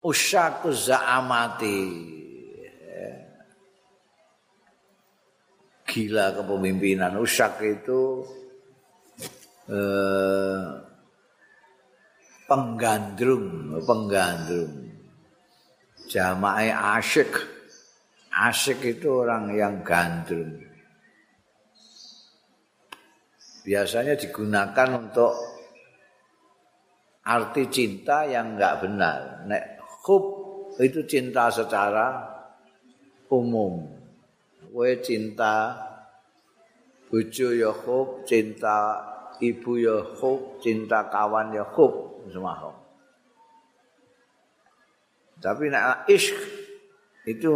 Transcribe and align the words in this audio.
usyaku 0.00 0.72
za'amati. 0.72 1.80
Gila 5.90 6.38
kepemimpinan. 6.38 7.18
Usyak 7.18 7.58
itu 7.66 8.22
eh, 9.66 10.64
penggandrung 12.46 13.78
penggandrung. 13.82 14.86
Jamaah 16.06 16.98
asyik. 16.98 17.30
Asyik 18.30 18.98
itu 18.98 19.10
orang 19.10 19.50
yang 19.50 19.82
gandrung. 19.82 20.62
Biasanya 23.66 24.14
digunakan 24.16 24.88
untuk 24.96 25.34
arti 27.26 27.66
cinta 27.68 28.24
yang 28.26 28.56
enggak 28.56 28.78
benar. 28.80 29.44
Nek 29.46 29.79
hub 30.10 30.24
itu 30.82 31.06
cinta 31.06 31.46
secara 31.46 32.26
umum. 33.30 33.86
Kowe 34.70 34.90
cinta 34.98 35.78
bojo 37.06 37.54
ya 37.54 37.70
hub, 37.70 38.26
cinta 38.26 38.98
ibu 39.38 39.78
ya 39.78 40.02
hub, 40.18 40.58
cinta 40.58 41.06
kawan 41.06 41.54
ya 41.54 41.62
hub, 41.62 42.26
semua 42.26 42.74
Tapi 45.38 45.70
nek 45.70 46.10
isyk 46.10 46.36
itu 47.30 47.50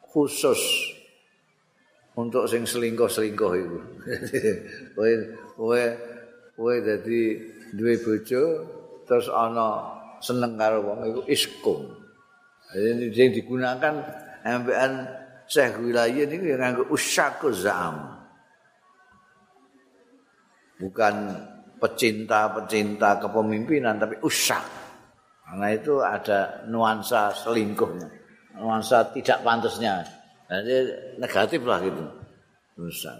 khusus 0.00 0.62
untuk 2.16 2.48
sing 2.48 2.64
selingkuh-selingkuh 2.64 3.52
itu. 3.58 3.78
kowe 4.96 5.12
kowe 5.58 5.82
kowe 6.56 6.74
dadi 6.80 7.36
duwe 7.76 8.00
bojo 8.00 8.42
terus 9.04 9.28
ana 9.28 9.95
seneng 10.26 10.58
karo 10.58 10.82
wong 10.82 11.06
iku 11.06 11.22
iskum. 11.30 11.86
Jadi 12.74 13.14
sing 13.14 13.30
digunakan 13.30 13.94
ambekan 14.42 15.06
Syekh 15.46 15.78
Wilayah 15.78 16.26
ini 16.26 16.50
yang 16.50 16.58
nganggo 16.58 16.90
usyaku 16.90 17.54
zam. 17.54 18.18
Bukan 20.82 21.14
pecinta-pecinta 21.78 23.22
kepemimpinan 23.22 24.02
tapi 24.02 24.18
usyak. 24.26 24.66
Karena 25.46 25.70
itu 25.70 26.02
ada 26.02 26.66
nuansa 26.66 27.30
selingkuhnya, 27.30 28.10
nuansa 28.58 29.14
tidak 29.14 29.46
pantasnya. 29.46 30.02
Jadi 30.50 30.76
negatif 31.22 31.62
lah 31.62 31.78
gitu. 31.86 32.02
Usyak. 32.76 33.14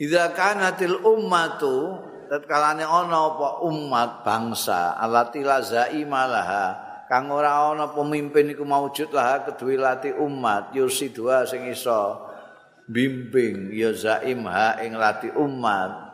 Idza 0.00 0.32
kanatil 0.34 0.98
ummatu 1.06 2.00
tatkalane 2.32 2.80
ana 2.80 3.36
apa 3.36 3.60
umat 3.68 4.24
bangsa 4.24 4.96
alati 4.96 5.44
lazai 5.44 6.00
malaha 6.08 6.80
kang 7.04 7.28
ora 7.28 7.76
ana 7.76 7.92
pemimpin 7.92 8.56
iku 8.56 8.64
maujud 8.64 9.12
lah 9.12 9.44
kedue 9.44 9.76
lati 9.76 10.16
umat 10.16 10.72
yursi 10.72 11.12
dua 11.12 11.44
sing 11.44 11.68
iso 11.68 12.32
bimbing 12.88 13.68
ya 13.76 13.92
zaim 13.92 14.48
ha 14.48 14.80
ing 14.80 14.96
lati 14.96 15.28
umat. 15.28 16.10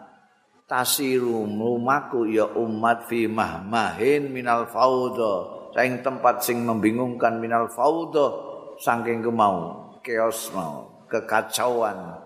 Tasiru 0.69 1.48
lumaku 1.48 2.28
ya 2.28 2.44
umat 2.44 3.08
fi 3.08 3.24
mahmahin 3.24 4.28
minal 4.28 4.69
faudha 4.69 5.72
saing 5.72 6.05
tempat 6.05 6.44
sing 6.44 6.61
membingungkan 6.61 7.41
minal 7.41 7.72
faudha 7.72 8.36
saking 8.77 9.24
kemau 9.24 9.89
chaos 10.05 10.52
mau 10.52 11.06
kekacauan. 11.08 12.20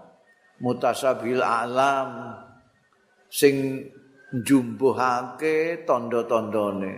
Mutasabil 0.59 1.39
alam 1.39 2.35
sing 3.33 3.81
njumbuhake 4.37 5.89
tanda-tandane. 5.89 6.95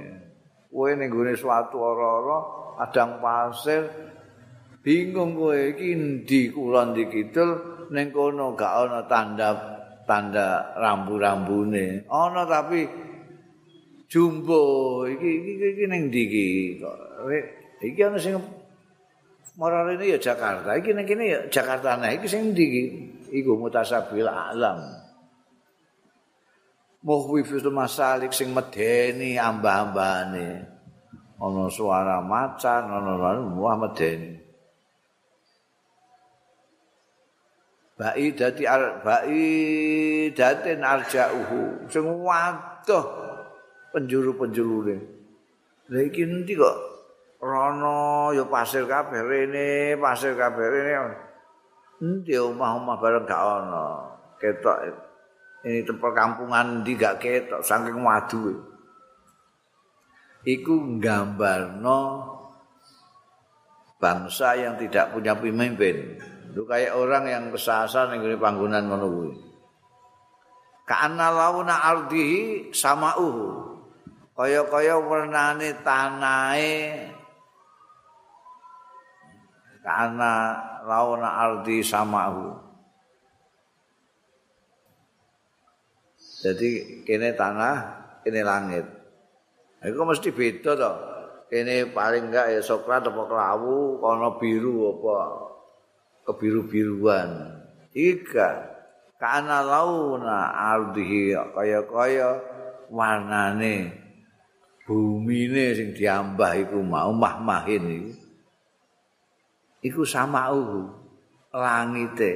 Kowe 0.74 0.90
ning 0.98 1.06
gone 1.14 1.32
suatu 1.38 1.78
ora-ora 1.78 2.38
adang 2.82 3.22
pasir 3.22 3.86
bingung 4.82 5.38
kowe 5.38 5.54
iki 5.70 5.94
ndi 5.94 6.50
kulon 6.50 6.90
ndi 6.90 7.06
kidul 7.06 7.50
ning 7.94 8.10
kono 8.10 8.58
gak 8.58 8.74
ana 8.82 9.00
tanda 9.06 9.48
tanda 10.02 10.74
rambu-rambune. 10.82 12.10
Ana 12.10 12.42
tapi 12.42 12.82
jumbo 14.10 14.60
iki 15.06 15.30
iki 15.38 15.52
iki 15.78 15.84
ning 15.86 16.02
ndi 16.10 16.22
iki 16.26 16.46
kok 16.82 16.96
iki 17.86 18.00
ana 18.02 18.18
sing 18.18 18.34
marane 19.54 20.02
ya 20.02 20.18
Jakarta 20.18 20.74
iki 20.74 20.90
ning 20.90 21.06
kene 21.06 21.24
ya 21.30 21.38
Jakarta 21.46 21.94
nah 21.94 22.10
iki 22.10 22.26
sing 22.26 22.50
ndi 22.50 22.64
iki 22.66 22.82
iku 23.42 23.54
mutasabil 23.54 24.26
alam. 24.26 24.82
Muhwifus 27.04 27.60
masalik 27.68 28.32
sing 28.32 28.56
medeni 28.56 29.36
ambah-ambane 29.36 30.64
ana 31.36 31.64
suara 31.68 32.24
macan 32.24 32.88
ana 32.88 33.12
wah 33.60 33.76
medeni. 33.76 34.40
Bai 37.94 38.34
dadi 38.34 38.64
bai 39.04 39.44
daten 40.34 40.80
arjauhu. 40.82 41.86
Sing 41.92 42.02
waduh 42.24 43.06
penjuru-penjurune 43.94 44.96
lha 45.92 46.00
iki 46.00 46.24
endi 46.24 46.56
kok? 46.56 46.78
Rono 47.44 48.32
ya 48.32 48.48
pasir 48.48 48.88
kabeh 48.88 49.20
rene 49.20 50.00
pasir 50.00 50.32
kabeh 50.32 50.66
rene. 50.72 50.92
Endi 52.00 52.34
omah-omah 52.40 52.96
bareng 52.96 53.28
gak 53.28 53.38
ana 53.38 53.84
ketok 54.40 54.78
ini 55.64 55.80
tempat 55.82 56.12
kampungan 56.12 56.84
di 56.84 56.92
gak 56.94 57.24
ketok 57.24 57.64
saking 57.64 58.04
wadu 58.04 58.74
iku 60.44 61.00
no 61.80 62.00
bangsa 64.04 64.52
yang 64.60 64.76
tidak 64.76 65.16
punya 65.16 65.32
pemimpin. 65.32 66.20
Itu 66.52 66.68
kayak 66.68 66.92
orang 66.92 67.24
yang 67.24 67.44
kesasar 67.48 68.12
ning 68.12 68.20
panggonan 68.36 68.84
ngono 68.86 69.06
kuwi. 69.08 69.32
Kana 70.84 71.32
launa 71.32 71.80
ardihi 71.80 72.68
samauhu. 72.68 73.72
Kaya-kaya 74.36 75.00
warnane 75.00 75.72
tanahe. 75.80 77.08
Kana 79.80 80.60
launa 80.84 81.28
ardi 81.48 81.80
samauhu 81.80 82.63
Jadi 86.44 87.00
kene 87.08 87.32
tanah, 87.32 87.76
kene 88.20 88.44
langit. 88.44 88.84
Iku 89.80 90.04
mesti 90.04 90.28
beda 90.28 90.76
to. 90.76 90.92
Kene 91.48 91.88
paling 91.88 92.28
enggak 92.28 92.52
ya 92.52 92.60
sokrat 92.60 93.08
apa 93.08 93.24
kelawu, 93.24 93.96
kono 93.96 94.36
biru 94.36 94.92
apa 94.92 95.16
kebiru-biruan. 96.28 97.30
Ika 97.96 98.50
kana 99.16 99.64
launa 99.64 100.52
ardihi 100.52 101.32
kaya-kaya 101.32 102.44
warnane 102.92 104.04
bumine 104.84 105.72
sing 105.72 105.96
diambah 105.96 106.68
iku 106.68 106.84
mau 106.84 107.08
mahmahin 107.16 107.84
iku. 107.88 108.12
Iku 109.84 110.02
sama 110.04 110.52
langite 111.52 112.32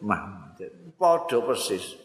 mah 0.00 0.56
padha 0.96 1.44
persis. 1.44 1.99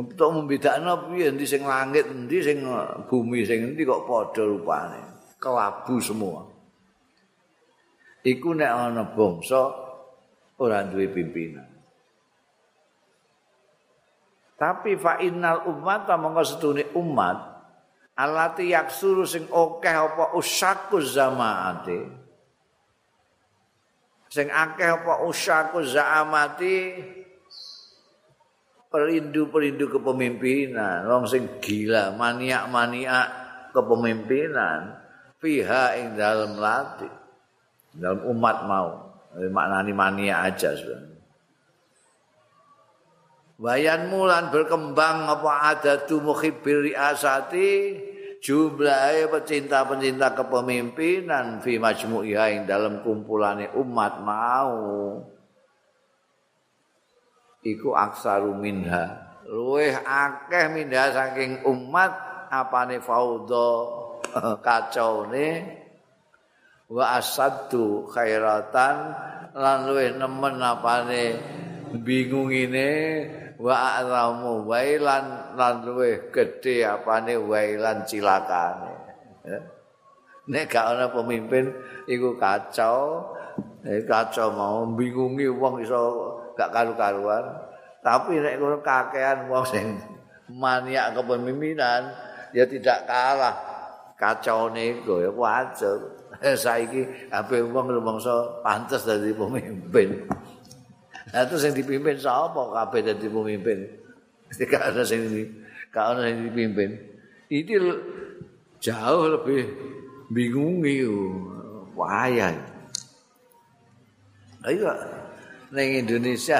Untuk 0.00 0.32
membedakno 0.32 1.12
piye 1.12 1.28
endi 1.28 1.44
sing 1.44 1.60
langit, 1.60 2.08
endi 2.08 2.40
sing 2.40 2.64
bumi, 3.04 3.44
sing 3.44 3.68
endi 3.68 3.84
kok 3.84 4.08
padha 4.08 4.48
rupane. 4.48 5.00
Kelabu 5.36 6.00
semua. 6.00 6.40
Iku 8.24 8.56
nek 8.56 8.72
ana 8.72 9.04
bangsa 9.12 9.60
ora 10.56 10.88
duwe 10.88 11.12
pimpinan. 11.12 11.68
Tapi 14.56 14.96
fa 14.96 15.20
innal 15.20 15.68
umat 15.68 16.08
mongko 16.08 16.42
setune 16.44 16.84
umat 16.96 17.36
alati 18.16 18.72
yaksuru 18.72 19.24
sing 19.28 19.48
akeh 19.52 19.96
apa 19.96 20.32
usaku 20.36 21.00
zamaate. 21.00 22.00
Sing 24.32 24.48
akeh 24.48 25.00
apa 25.00 25.28
usaku 25.28 25.84
zamati 25.84 26.76
perindu-perindu 28.90 29.86
kepemimpinan, 29.86 31.06
wong 31.06 31.24
sing 31.30 31.62
gila, 31.62 32.12
maniak-maniak 32.18 33.26
kepemimpinan. 33.70 34.98
Fiha 35.40 35.96
ing 35.96 36.20
dalam 36.20 36.60
lati. 36.60 37.08
Dalam 37.96 38.28
umat 38.28 38.56
mau. 38.68 38.88
Maknani 39.30 39.94
mania 39.94 40.44
aja 40.44 40.74
sebenarnya. 40.74 41.16
Wayan 43.60 44.08
mulan 44.08 44.48
berkembang 44.48 45.28
apa 45.28 45.72
ada 45.72 46.04
tu 46.04 46.20
mukhibir 46.20 46.80
riasati? 46.92 47.96
Jumlahnya 48.40 49.28
pecinta-pecinta 49.28 50.32
kepemimpinan 50.32 51.60
fi 51.60 51.76
majmu'iha 51.76 52.44
ing 52.56 52.62
dalam 52.64 53.04
kumpulannya 53.04 53.76
umat 53.76 54.24
mau 54.24 54.80
iku 57.64 57.92
aksaru 57.92 58.56
minha. 58.56 59.36
Luweh 59.50 59.92
akeh 59.92 60.70
minha 60.70 61.10
saking 61.10 61.66
umat 61.66 62.12
apane 62.50 63.02
faudha 63.02 63.70
kacaune 64.64 65.78
wa 66.90 67.18
asaddu 67.18 68.06
khairatan 68.10 68.96
lan 69.54 69.78
luwih 69.86 70.14
nemen 70.14 70.58
apane 70.62 71.38
bingungine 71.98 72.90
wa 73.58 73.98
a'lamu 73.98 74.66
wailan 74.66 75.54
lan 75.58 75.74
luwih 75.82 76.30
gedhe 76.30 76.86
apane 76.86 77.34
wailan 77.38 78.06
cilakane. 78.06 78.94
Nek 80.50 80.66
gak 80.66 80.86
ana 80.96 81.06
pemimpin 81.14 81.70
iku 82.10 82.34
kacau. 82.34 83.30
Nek 83.86 84.02
kacau 84.08 84.50
mau 84.50 84.82
bingungi 84.88 85.46
wong 85.46 85.84
iso 85.84 86.34
gak 86.60 86.76
karu-karuan 86.76 87.44
tapi 88.04 88.36
nek 88.36 88.60
ngono 88.60 88.84
kakean 88.84 89.48
wong 89.48 89.64
sing 89.64 89.96
maniak 90.52 91.16
kepemimpinan 91.16 92.12
ya 92.52 92.68
tidak 92.68 93.08
kalah 93.08 93.56
kacau 94.20 94.68
niku 94.68 95.24
ya 95.24 95.32
wajar 95.32 95.96
saiki 96.62 97.32
ape 97.32 97.64
wong 97.64 97.88
rumangsa 97.88 98.60
pantes 98.60 99.08
dadi 99.08 99.32
pemimpin 99.32 100.28
Nah, 101.30 101.46
terus 101.46 101.62
yang 101.62 101.76
dipimpin 101.78 102.18
sapa 102.18 102.58
kabeh 102.58 103.06
dadi 103.06 103.30
pemimpin? 103.30 103.86
Mesti 104.50 104.64
gak 104.66 104.82
ada 104.94 105.02
sing 105.06 105.30
gak 105.94 106.04
ana 106.14 106.26
sing 106.26 106.50
dipimpin. 106.50 106.90
Ini 107.50 107.74
jauh 108.82 109.26
lebih 109.38 109.62
bingungi 110.30 111.06
wayah. 111.94 112.54
Ayo 114.66 114.90
ning 115.70 116.02
Indonesia 116.06 116.58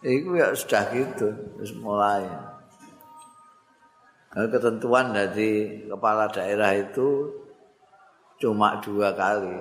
Iku 0.00 0.32
ya 0.32 0.56
sudah 0.56 0.88
gitu, 0.96 1.28
terus 1.28 1.76
mulai. 1.76 2.24
Nah, 4.32 4.48
ketentuan 4.48 5.12
dari 5.12 5.84
kepala 5.84 6.24
daerah 6.32 6.72
itu 6.72 7.28
cuma 8.40 8.80
dua 8.80 9.12
kali. 9.12 9.60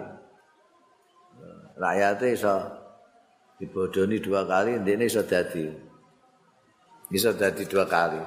Rakyatnya 1.76 2.28
iso 2.32 2.56
dibodoni 3.60 4.24
dua 4.24 4.48
kali, 4.48 4.80
ini 4.80 5.04
iso 5.04 5.28
jadi. 5.28 5.68
Bisa 7.12 7.36
jadi 7.36 7.64
dua 7.68 7.84
kali. 7.84 8.24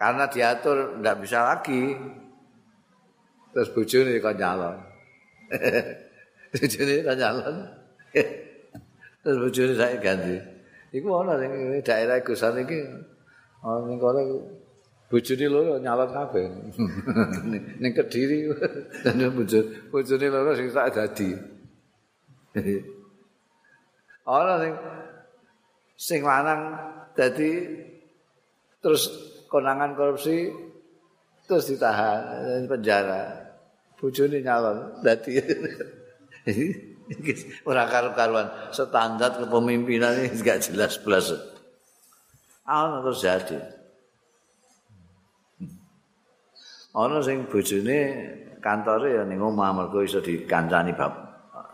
Karena 0.00 0.24
diatur 0.32 0.96
tidak 0.96 1.16
bisa 1.20 1.38
lagi. 1.44 1.92
Terus 3.52 3.68
bojone 3.76 4.16
kok 4.16 4.36
nyalon. 4.38 4.78
bojone 6.52 6.94
kok 7.04 7.16
nyalon. 7.18 7.56
Terus 9.22 9.36
bojone 9.44 9.74
saya 9.76 9.96
ganti. 10.00 10.36
Iku 10.94 11.08
ana 11.20 11.36
ning 11.36 11.84
daerah 11.84 12.16
Gusan 12.24 12.64
iki 12.64 12.80
ana 13.60 13.84
ning 13.84 14.00
kono 14.00 14.20
bojone 15.12 15.46
loro 15.52 15.76
nyalon 15.76 16.08
kabeh. 16.08 16.44
ning 17.82 17.92
Kediri 17.92 18.48
dan 19.04 19.20
bojone 19.36 19.92
bojone 19.92 20.26
loro 20.32 20.50
sing 20.56 20.68
sak 20.72 20.96
dadi. 20.96 21.30
ana 24.38 24.54
sing 24.64 24.74
sing 25.98 26.20
lanang 26.24 26.62
dadi 27.12 27.52
terus 28.80 29.10
konangan 29.50 29.92
korupsi 29.92 30.48
terus 31.44 31.68
ditahan 31.68 32.64
di 32.64 32.68
penjara. 32.70 33.44
Bojone 33.98 34.40
nyalon 34.40 35.04
dadi 35.04 35.36
ora 37.68 37.84
karu-karuan 37.88 38.72
standar 38.72 39.36
kepemimpinan 39.40 40.16
ini 40.20 40.28
enggak 40.32 40.64
jelas 40.64 41.00
belas. 41.00 41.32
Ana 42.68 43.00
terus 43.00 43.24
jadi. 43.24 43.58
Ana 46.92 47.20
sing 47.24 47.48
bojone 47.48 47.98
kantore 48.60 49.16
ya 49.16 49.22
ning 49.24 49.40
omah 49.40 49.70
mergo 49.72 50.02
iso 50.04 50.20
dikancani 50.20 50.92
bab 50.92 51.14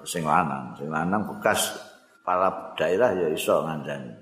sing 0.05 0.23
lanang, 0.23 0.77
sing 0.77 0.93
lanang 0.93 1.25
bekas 1.25 1.75
para 2.23 2.77
daerah 2.77 3.11
ya 3.15 3.29
iso 3.33 3.65
ngandani. 3.65 4.15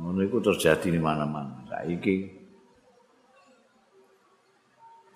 Ngono 0.00 0.20
iku 0.24 0.38
terjadi 0.40 0.94
di 0.94 1.00
mana-mana. 1.00 1.66
Saiki 1.66 2.39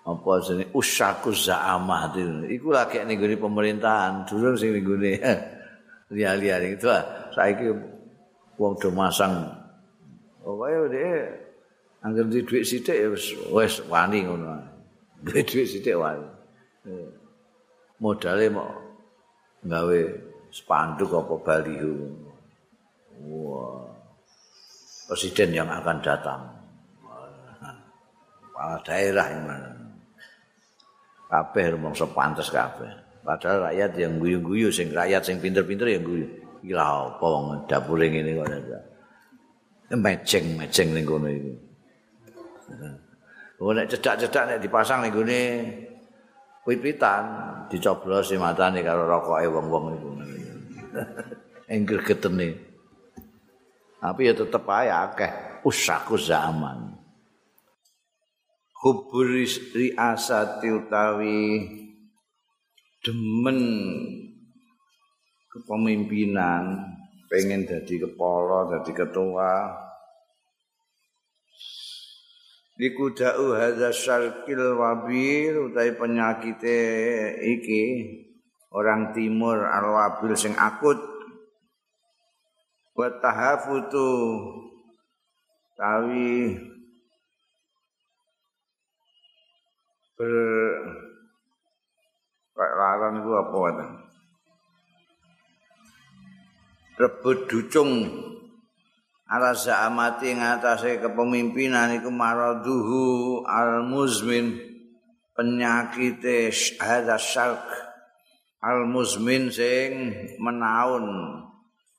apa 0.04 0.30
jenenge? 0.44 0.68
Usaku 0.76 1.32
za'amah. 1.32 2.12
Iku 2.44 2.68
lagi 2.68 3.00
ning 3.08 3.18
pemerintahan. 3.18 4.28
Durung 4.28 4.56
sing 4.60 4.76
ning 4.76 4.84
gone 4.84 5.12
liya-liya 6.12 6.60
itu 6.74 6.86
ah 6.86 7.02
saiki 7.32 7.72
wong 8.60 8.72
do 8.78 8.88
masang. 8.92 9.32
Pokoke 10.44 10.92
dhek 10.92 11.24
anggere 12.04 12.28
di 12.28 12.40
dhuwit 12.44 12.64
sithik 12.68 12.96
ya 13.00 13.08
wis 13.08 13.32
wis 13.48 13.74
wani 13.88 14.28
ngono. 14.28 14.60
Duwe 15.24 15.40
dhuwit 15.40 15.66
sithik 15.66 15.96
wani. 15.96 16.28
Modale 17.98 18.46
mau 18.52 18.68
gawe 19.64 20.00
spanduk 20.52 21.10
apa 21.16 21.34
baliho. 21.40 21.92
Wah. 23.24 23.88
Presiden 25.04 25.52
yang 25.52 25.68
akan 25.68 26.00
datang. 26.00 26.42
Kepala 28.44 28.78
daerah 28.86 29.26
yang 29.34 29.44
mana 29.44 29.73
kabeh 31.34 31.74
rumangsa 31.74 32.06
pantes 32.14 32.46
kabeh. 32.46 32.86
Padahal 33.26 33.72
rakyat 33.72 33.90
yang 33.98 34.22
guyu-guyu 34.22 34.70
sing 34.70 34.94
rakyat 34.94 35.26
sing 35.26 35.42
pinter-pinter 35.42 35.90
yang 35.90 36.06
guyu. 36.06 36.26
Gila 36.62 36.84
apa 37.10 37.26
wong 37.26 37.66
dapure 37.66 38.06
ngene 38.06 38.38
kok 38.38 38.46
ada. 38.46 38.78
Meceng-meceng 39.94 40.88
ning 40.94 41.04
kono 41.04 41.28
iku. 41.28 41.52
Oh 43.58 43.72
nek 43.74 43.90
cedak-cedak 43.90 44.44
nek 44.46 44.58
dipasang 44.62 45.02
ning 45.02 45.12
gone 45.12 45.42
wit-witan 46.64 47.24
dicoblosi 47.68 48.38
matane 48.38 48.80
karo 48.86 49.04
rokoke 49.04 49.46
wong-wong 49.50 49.84
iku. 49.98 50.10
Engger 51.74 52.00
getene. 52.06 52.48
Tapi 53.98 54.20
ya 54.28 54.32
tetep 54.36 54.64
ae 54.68 54.88
akeh 54.92 55.32
usaku 55.64 56.20
zaman. 56.20 57.03
Hubur 58.84 59.32
riasati 59.72 60.68
utawi 60.68 61.64
demen 63.00 63.60
kepemimpinan 65.48 66.84
pengen 67.32 67.64
jadi 67.64 68.04
kepala 68.04 68.68
jadi 68.76 68.92
ketua. 68.92 69.72
Dikudau 72.76 73.56
hadza 73.56 73.88
syarkil 73.88 74.76
wabil 74.76 75.72
utawi 75.72 75.96
penyakit 75.96 76.60
iki 77.40 77.84
orang 78.68 79.16
timur 79.16 79.64
al 79.64 79.96
wabil 79.96 80.36
sing 80.36 80.52
akut. 80.60 81.00
Wa 82.92 83.08
tahafutu 83.16 84.12
tawi 85.72 86.52
ber 90.14 90.32
kayak 92.54 93.18
itu 93.18 93.30
apa 93.34 93.56
wadah 93.58 94.04
rebut 96.98 97.50
ducung. 97.50 97.90
Ala 99.24 99.56
za'amati 99.56 100.36
ngatasi 100.36 101.00
kepemimpinan 101.00 101.96
iku 101.98 102.12
maraduhu 102.12 103.42
al 103.48 103.82
muzmin 103.82 104.60
penyakit 105.34 106.22
hadha 106.78 107.16
syark 107.16 107.64
al 108.62 108.84
muzmin 108.86 109.48
sing 109.50 110.12
menaun. 110.38 111.40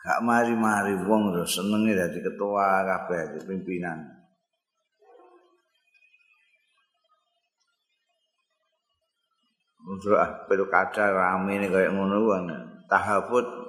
Gak 0.05 0.21
mari-mari 0.21 1.01
wong 1.01 1.33
senenge 1.49 1.97
dadi 1.97 2.21
ketua 2.21 2.85
kabeh 2.85 3.41
pimpinan 3.49 4.14
Untuk 9.85 10.17
ah 10.17 10.49
pilkada 10.49 11.13
rame 11.13 11.61
ini 11.61 11.69
kayak 11.69 11.93
ngono 11.93 12.17
kan. 12.33 12.45
Tahafut 12.89 13.65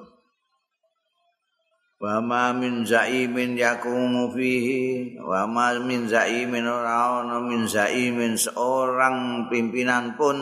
wa 1.96 2.20
ma 2.20 2.52
min 2.52 2.84
zaimin 2.84 3.56
yakumu 3.56 4.28
fihi 4.36 5.16
wa 5.16 5.48
ma 5.48 5.72
min 5.80 6.04
zaimin 6.04 6.68
ora 6.68 7.24
ana 7.24 7.40
min 7.40 7.64
zaimin 7.64 8.36
seorang 8.36 9.48
pimpinan 9.48 10.12
pun 10.12 10.36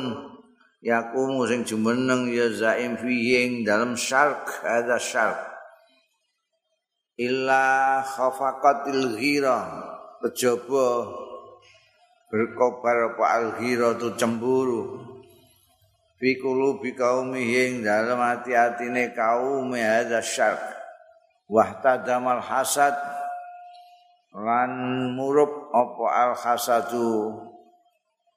yakumu 0.82 1.46
sing 1.46 1.62
jumeneng 1.62 2.26
ya 2.34 2.50
zaim 2.50 2.98
fihi 2.98 3.62
dalam 3.62 3.94
syark 3.94 4.66
ada 4.66 4.98
syark 4.98 5.38
illa 7.22 8.02
khafaqatil 8.02 9.14
ghira 9.14 9.62
kejaba 10.26 11.06
berkobar 12.34 13.14
apa 13.14 13.24
al 13.30 13.46
ghira 13.62 13.94
tu 13.94 14.10
cemburu 14.18 15.03
fi 16.24 16.40
qulubi 16.40 16.96
qaumihim 16.96 17.84
dalam 17.84 18.16
hati-hatine 18.16 19.12
kaum 19.12 19.76
hadza 19.76 20.24
syarq. 20.24 20.56
Wahtadamal 21.44 22.40
hasad 22.40 22.96
lan 24.32 24.72
murup 25.12 25.68
apa 25.68 26.04
al 26.08 26.32
hasadu? 26.32 27.36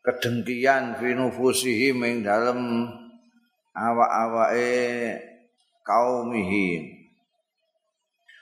Kedengkian 0.04 1.00
fi 1.00 1.16
nufusihim 1.16 2.04
ing 2.04 2.28
dalem 2.28 2.92
awak-awake 3.72 5.24
kaumihi. 5.88 6.92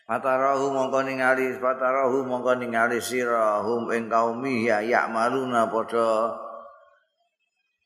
Fatarahu 0.10 0.74
mongko 0.74 1.06
ningali 1.06 1.62
fatarahu 1.62 2.26
mongko 2.26 2.66
ningali 2.66 2.98
sira 2.98 3.62
hum 3.62 3.94
ing 3.94 4.10
kaumi 4.10 4.66
ya 4.66 4.82
ya'maluna 4.82 5.70
padha 5.70 6.45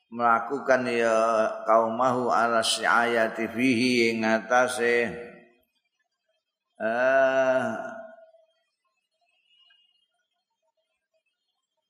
melakukan 0.10 0.90
ya 0.90 1.18
kaumahu 1.70 2.34
ala 2.34 2.66
syayati 2.66 3.46
fihi 3.46 4.10
ing 4.14 4.26
atase 4.26 5.06
eh 6.82 7.66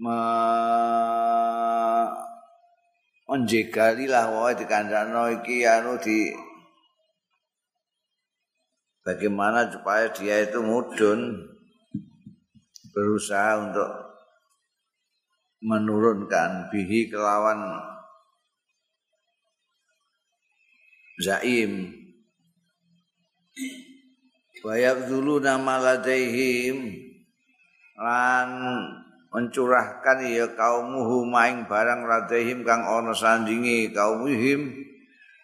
ma 0.03 0.19
menjegali 3.31 4.09
lah 4.11 4.27
wae 4.35 4.57
dikandakno 4.59 5.39
iki 5.39 5.63
anu 5.63 5.95
di 6.03 6.35
bagaimana 9.07 9.71
supaya 9.71 10.11
dia 10.11 10.43
itu 10.43 10.59
mudun 10.59 11.39
berusaha 12.91 13.63
untuk 13.63 13.91
menurunkan 15.63 16.67
bihi 16.73 17.07
kelawan 17.07 17.98
zaim. 21.19 21.91
Bayab 24.59 25.07
dulu 25.07 25.39
nama 25.39 25.79
lan 27.99 28.49
mencurahkan 29.29 30.19
ya 30.25 30.47
kaumuhu 30.55 31.27
maing 31.27 31.67
barang 31.67 32.07
ladaihim 32.07 32.63
kang 32.63 32.81
ana 32.88 33.11
sandingi 33.11 33.91
kaumuhim 33.91 34.73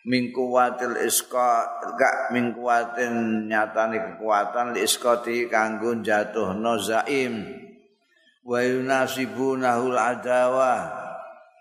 min 0.05 0.23
kuwatil 0.31 0.99
iska 1.03 1.63
gak 1.95 2.31
min 2.31 2.55
kuwatin 2.55 3.45
nyatane 3.51 3.99
kekuatan 3.99 4.73
li 4.75 4.83
iskati 4.83 5.47
kanggo 5.51 5.95
jatuhno 5.99 6.79
zaim. 6.79 7.43
Wa 8.45 8.61
yunasibunahul 8.61 9.97
adawa 9.97 11.04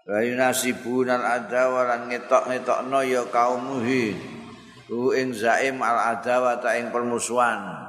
wa 0.04 0.18
yunasibunal 0.20 1.24
adawa 1.24 1.88
lan 1.88 2.12
ngetok-ngetokno 2.12 3.00
ya 3.08 3.24
kaumuhi 3.28 4.12
ku 4.84 5.16
ing 5.16 5.32
zaim 5.32 5.80
al 5.80 6.16
adawa 6.16 6.60
ta 6.60 6.76
ing 6.76 6.92
permusuhan 6.92 7.84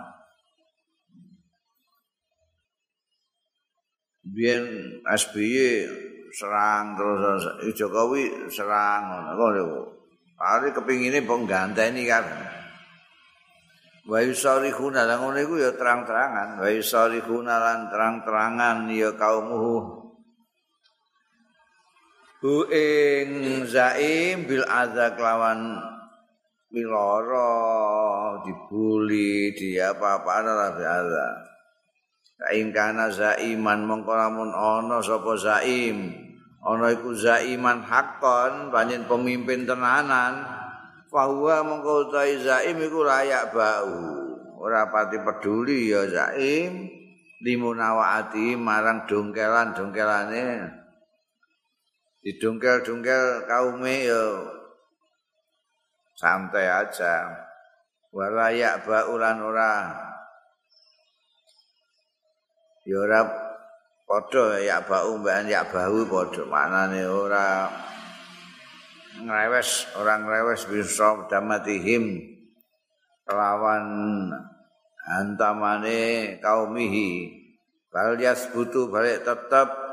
biyen 4.26 4.66
SBY 5.06 5.86
serang 6.36 7.00
terus 7.00 7.44
Jokowi 7.78 8.52
serang 8.52 9.36
ngono 9.36 9.96
Ari 10.36 10.76
kepingine 10.76 11.24
mbok 11.24 11.48
ganteni 11.48 12.04
kan. 12.04 12.28
Wa 14.06 14.20
yusarihuna 14.22 15.08
lan 15.08 15.24
ngono 15.24 15.40
iku 15.42 15.56
ya 15.58 15.72
terang-terangan, 15.74 16.60
wa 16.60 16.68
yusarihuna 16.70 17.56
lan 17.58 17.80
terang-terangan 17.90 18.86
ya 18.92 19.16
kaumuhu. 19.16 20.05
Hu 22.44 22.68
ing 22.68 23.64
zaim 23.64 24.44
bil 24.44 24.68
adza 24.68 25.16
lawan 25.16 25.80
miloro 26.68 28.36
dibuli 28.44 29.56
dia 29.56 29.96
apa-apa 29.96 30.44
ora 30.44 30.70
biasa. 30.76 31.26
Kain 32.36 32.76
kana 32.76 33.08
zaiman 33.08 33.88
mongko 33.88 34.12
lamun 34.12 34.52
ana 34.52 35.00
sapa 35.00 35.40
zaim. 35.40 36.12
Ana 36.60 36.92
iku 36.92 37.16
zaiman 37.16 37.80
hakon 37.88 38.68
panjen 38.68 39.08
pemimpin 39.08 39.64
tenanan. 39.64 40.44
Bahwa 41.08 41.64
mengko 41.64 42.12
zaim 42.44 42.78
iku 42.84 43.08
layak 43.08 43.56
bau. 43.56 43.96
Ora 44.60 44.92
pati 44.92 45.24
peduli 45.24 45.88
ya 45.88 46.04
zaim. 46.12 46.92
Limunawaati 47.40 48.60
marang 48.60 49.08
dongkelan-dongkelane 49.08 50.84
didongkel-dongkel 52.26 53.46
kaume 53.46 54.10
ya 54.10 54.24
santai 56.18 56.66
aja. 56.66 57.46
Walayak 58.10 58.82
baulan 58.88 59.38
ora. 59.46 59.94
Ya 62.82 62.98
ora 62.98 63.22
padha 64.10 64.58
ya 64.58 64.82
bau 64.82 65.22
mbakan 65.22 65.46
ya 65.54 65.62
bau 65.70 66.02
padha. 66.10 66.42
Manane 66.50 67.06
ora 67.06 67.70
ngrewes 69.22 69.94
orang 70.02 70.26
ngrewes 70.26 70.66
bisa 70.66 71.30
damatihim 71.30 72.26
lawan 73.30 73.86
antamane 75.06 76.42
kaumihi. 76.42 77.38
Bal 77.94 78.18
yasbutu 78.18 78.90
balik 78.90 79.22
tetep 79.22 79.85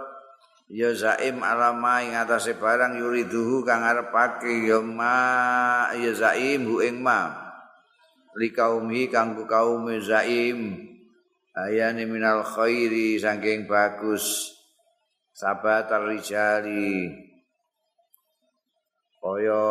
ya 0.73 0.89
zaim 0.97 1.45
alama 1.45 2.01
ing 2.01 2.17
atase 2.17 2.57
barang 2.57 2.97
yuriduhu 2.97 3.61
kang 3.61 3.85
arepake 3.85 4.65
ya 4.65 4.81
ma 4.81 5.93
ya 5.93 6.17
zaim 6.17 6.65
hu 6.65 6.81
ing 6.81 7.05
ma. 7.05 7.29
Li 8.33 8.49
kaumi 8.49 9.13
kanggo 9.13 9.45
kaum 9.45 9.85
zaim. 10.01 10.89
Ayani 11.53 12.09
minal 12.09 12.41
khairi 12.41 13.21
saking 13.21 13.69
bagus. 13.69 14.57
Sabat 15.37 15.93
rijali 16.09 17.13
kaya 19.21 19.65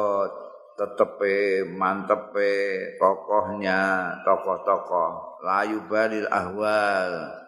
tetepe 0.78 1.66
mantepe 1.74 2.54
kokohnya 3.02 4.14
tokoh-tokoh. 4.22 5.42
Layu 5.42 5.82
balil 5.90 6.30
ahwal 6.30 7.42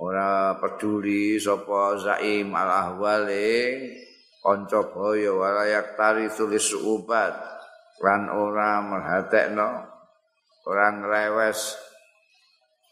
ora 0.00 0.56
peduli 0.56 1.36
sapa 1.36 2.00
zaim 2.00 2.56
al 2.56 2.72
ahwale 2.72 3.76
kanca 4.40 4.80
baya 4.88 5.36
walayak 5.36 5.92
tari 6.00 6.32
tulis 6.32 6.72
ubat 6.72 7.36
lan 8.00 8.32
ora 8.32 8.80
merhatekno 8.80 9.68
orang 10.64 11.04
rewes 11.04 11.76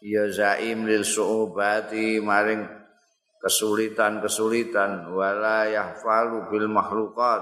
ya 0.05 0.29
zaim 0.29 0.85
lil 0.85 1.01
su'ubati 1.01 2.21
maring 2.21 2.61
kesulitan-kesulitan 3.41 5.09
wala 5.09 5.65
yahfalu 5.65 6.45
bil 6.53 6.69
makhlukat 6.69 7.41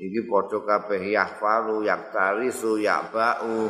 iki 0.00 0.24
padha 0.24 0.64
kabeh 0.64 1.12
yahfalu 1.12 1.84
yaktarisu 1.84 2.80
yabau 2.80 3.68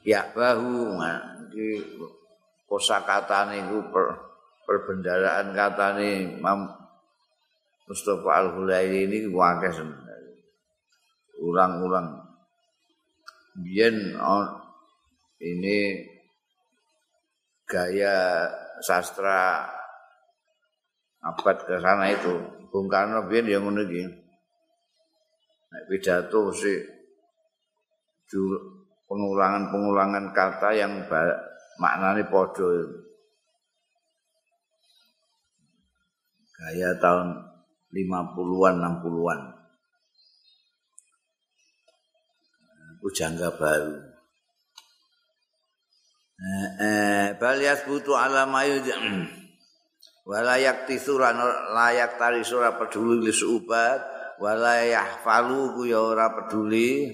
yabahu 0.00 0.96
iki 1.52 1.84
kosakatane 2.68 3.64
iku 3.66 3.88
per, 3.88 4.06
perbendaraan 4.68 5.56
katane 5.56 6.36
Imam 6.36 6.68
Mustafa 7.88 8.44
Al-Hulaili 8.44 9.08
ini 9.08 9.18
wakil 9.32 9.72
sebenarnya 9.72 10.44
ulang-ulang 11.40 12.20
biyen 13.64 14.14
ini 15.40 15.78
gaya 17.64 18.46
sastra 18.84 19.66
abad 21.24 21.56
ke 21.66 21.76
sana 21.82 22.12
itu 22.12 22.58
Bung 22.68 22.86
Karno 22.86 23.24
biyen 23.26 23.48
yang 23.48 23.64
iki. 23.80 24.04
Nek 25.68 25.84
pidato 25.88 26.52
sih 26.52 26.80
pengulangan-pengulangan 29.08 30.32
kata 30.36 30.70
yang 30.76 31.08
maknanya 31.78 32.26
padha. 32.26 32.70
Gaya 36.58 36.90
tahun 36.98 37.38
50-an 37.94 38.74
60-an 38.82 39.40
Pujangga 42.98 43.54
baru. 43.54 43.94
Eh 46.82 47.34
bal 47.38 47.58
yasbutu 47.62 48.14
ala 48.14 48.42
mayu 48.46 48.82
walayak 50.28 50.86
tisuran 50.86 51.38
layak 51.74 52.18
tari 52.18 52.42
sura 52.42 52.74
peduli 52.74 53.26
li 53.26 53.34
subat 53.34 54.02
walayah 54.42 55.22
falu 55.22 55.78
ku 55.78 55.86
ya 55.86 56.02
ora 56.02 56.34
peduli. 56.34 57.06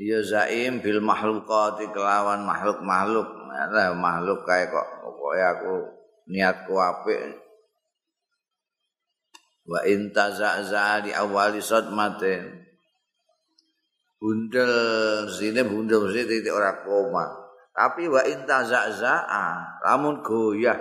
Ya 0.00 0.24
zaim 0.24 0.80
bil 0.80 1.04
makhluqati 1.04 1.92
kelawan 1.92 2.48
makhluk-makhluk 2.48 3.39
nah, 3.68 3.92
makhluk 3.92 4.46
kae 4.48 4.70
kok. 4.72 4.88
Pokoke 5.04 5.40
aku 5.42 5.74
niatku 6.32 6.74
apik. 6.80 7.20
Wa 9.68 9.84
intaza 9.84 11.04
di 11.04 11.12
awali 11.12 11.60
sadmatin. 11.60 12.64
Bundel 14.20 14.72
sini 15.32 15.60
bundel 15.64 16.08
sini 16.12 16.40
titik 16.40 16.52
ora 16.52 16.80
koma. 16.80 17.28
Tapi 17.70 18.08
wa 18.10 18.20
intaza'za'a 18.20 19.80
lamun 19.86 20.20
goyah 20.20 20.76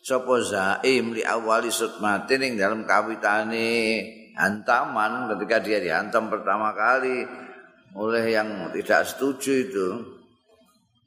sapa 0.00 0.40
zaim 0.40 1.12
li 1.12 1.20
awali 1.20 1.68
sutmatin 1.68 2.40
ing 2.40 2.52
dalam 2.56 2.88
kawitane 2.88 4.00
hantaman 4.32 5.28
ketika 5.36 5.60
dia 5.60 5.78
dihantam 5.82 6.32
pertama 6.32 6.72
kali 6.72 7.28
oleh 7.92 8.24
yang 8.30 8.72
tidak 8.72 9.04
setuju 9.04 9.52
itu 9.68 9.88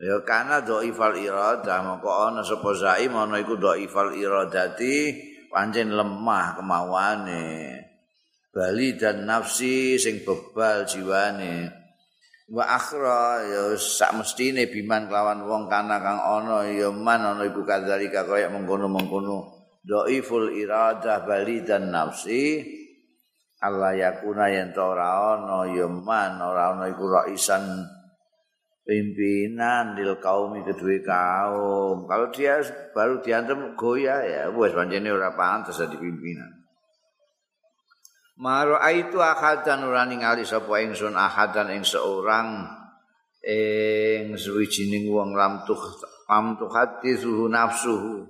ya 0.01 0.21
karena 0.25 0.61
dhaifal 0.63 1.17
iradah 1.17 1.79
moko 1.85 2.09
ana 2.09 2.41
sapa 2.41 2.73
zaim 2.73 3.13
ana 3.13 3.41
iku 3.41 3.57
dhaifal 3.59 4.13
iradati 4.13 5.13
pancen 5.53 5.93
lemah 5.93 6.57
kemauane. 6.57 7.77
Bali 8.53 8.97
dan 8.97 9.25
nafsi 9.25 9.97
sing 9.97 10.25
bebal 10.25 10.85
jiwane. 10.85 11.69
Wa 12.49 12.77
akhra 12.77 13.41
ya 13.45 13.63
sak 13.77 14.13
mestine 14.13 14.69
biman 14.69 15.09
kelawan 15.09 15.41
wong 15.45 15.65
kana 15.69 15.97
kang 15.97 16.21
ana 16.21 16.69
ya 16.69 16.93
man 16.93 17.21
ana 17.21 17.49
iku 17.49 17.65
kadzalika 17.65 18.25
kaya 18.29 18.49
mengkono-mengkono. 18.53 19.65
Dhaiful 19.81 20.53
iradah 20.53 21.25
bali 21.25 21.65
dan 21.65 21.89
nafsi 21.89 22.61
Allah 23.63 23.95
yakuna 23.95 24.51
ora 24.75 25.39
ana 25.39 25.71
ya 25.71 25.87
man 25.87 26.37
ora 26.37 26.75
ana 26.75 26.91
iku 26.91 27.09
raisan 27.09 27.87
pimpinan 28.83 29.95
dil 29.95 30.19
kaum 30.19 30.55
kedua 30.59 30.95
kaum. 31.03 32.05
Kalau 32.07 32.27
dia 32.29 32.59
baru 32.91 33.23
diantem 33.23 33.75
goyah 33.79 34.21
ya. 34.23 34.43
Wes 34.51 34.75
pancene 34.75 35.09
ora 35.11 35.33
pantes 35.33 35.79
jadi 35.79 35.95
pimpinan. 35.95 36.51
Maro 38.33 38.81
itu 38.89 39.21
ahadan 39.21 39.87
ora 39.87 40.03
ningali 40.03 40.43
sapa 40.43 40.81
ingsun 40.83 41.15
ahadan 41.15 41.69
ing 41.69 41.85
seorang 41.85 42.65
ing 43.45 44.33
suwijining 44.33 45.05
wong 45.11 45.37
lam 45.37 45.61
tuh 45.63 45.79
tuh 46.57 46.71
hati 46.71 47.15
suhu 47.15 47.47
nafsuhu. 47.47 48.25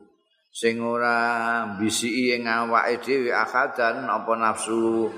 Sing 0.53 0.77
ora 0.85 1.65
bisiki 1.81 2.37
ing 2.37 2.45
awake 2.45 3.01
dhewe 3.01 3.33
ahadan 3.33 4.05
apa 4.05 4.31
nafsu? 4.37 5.09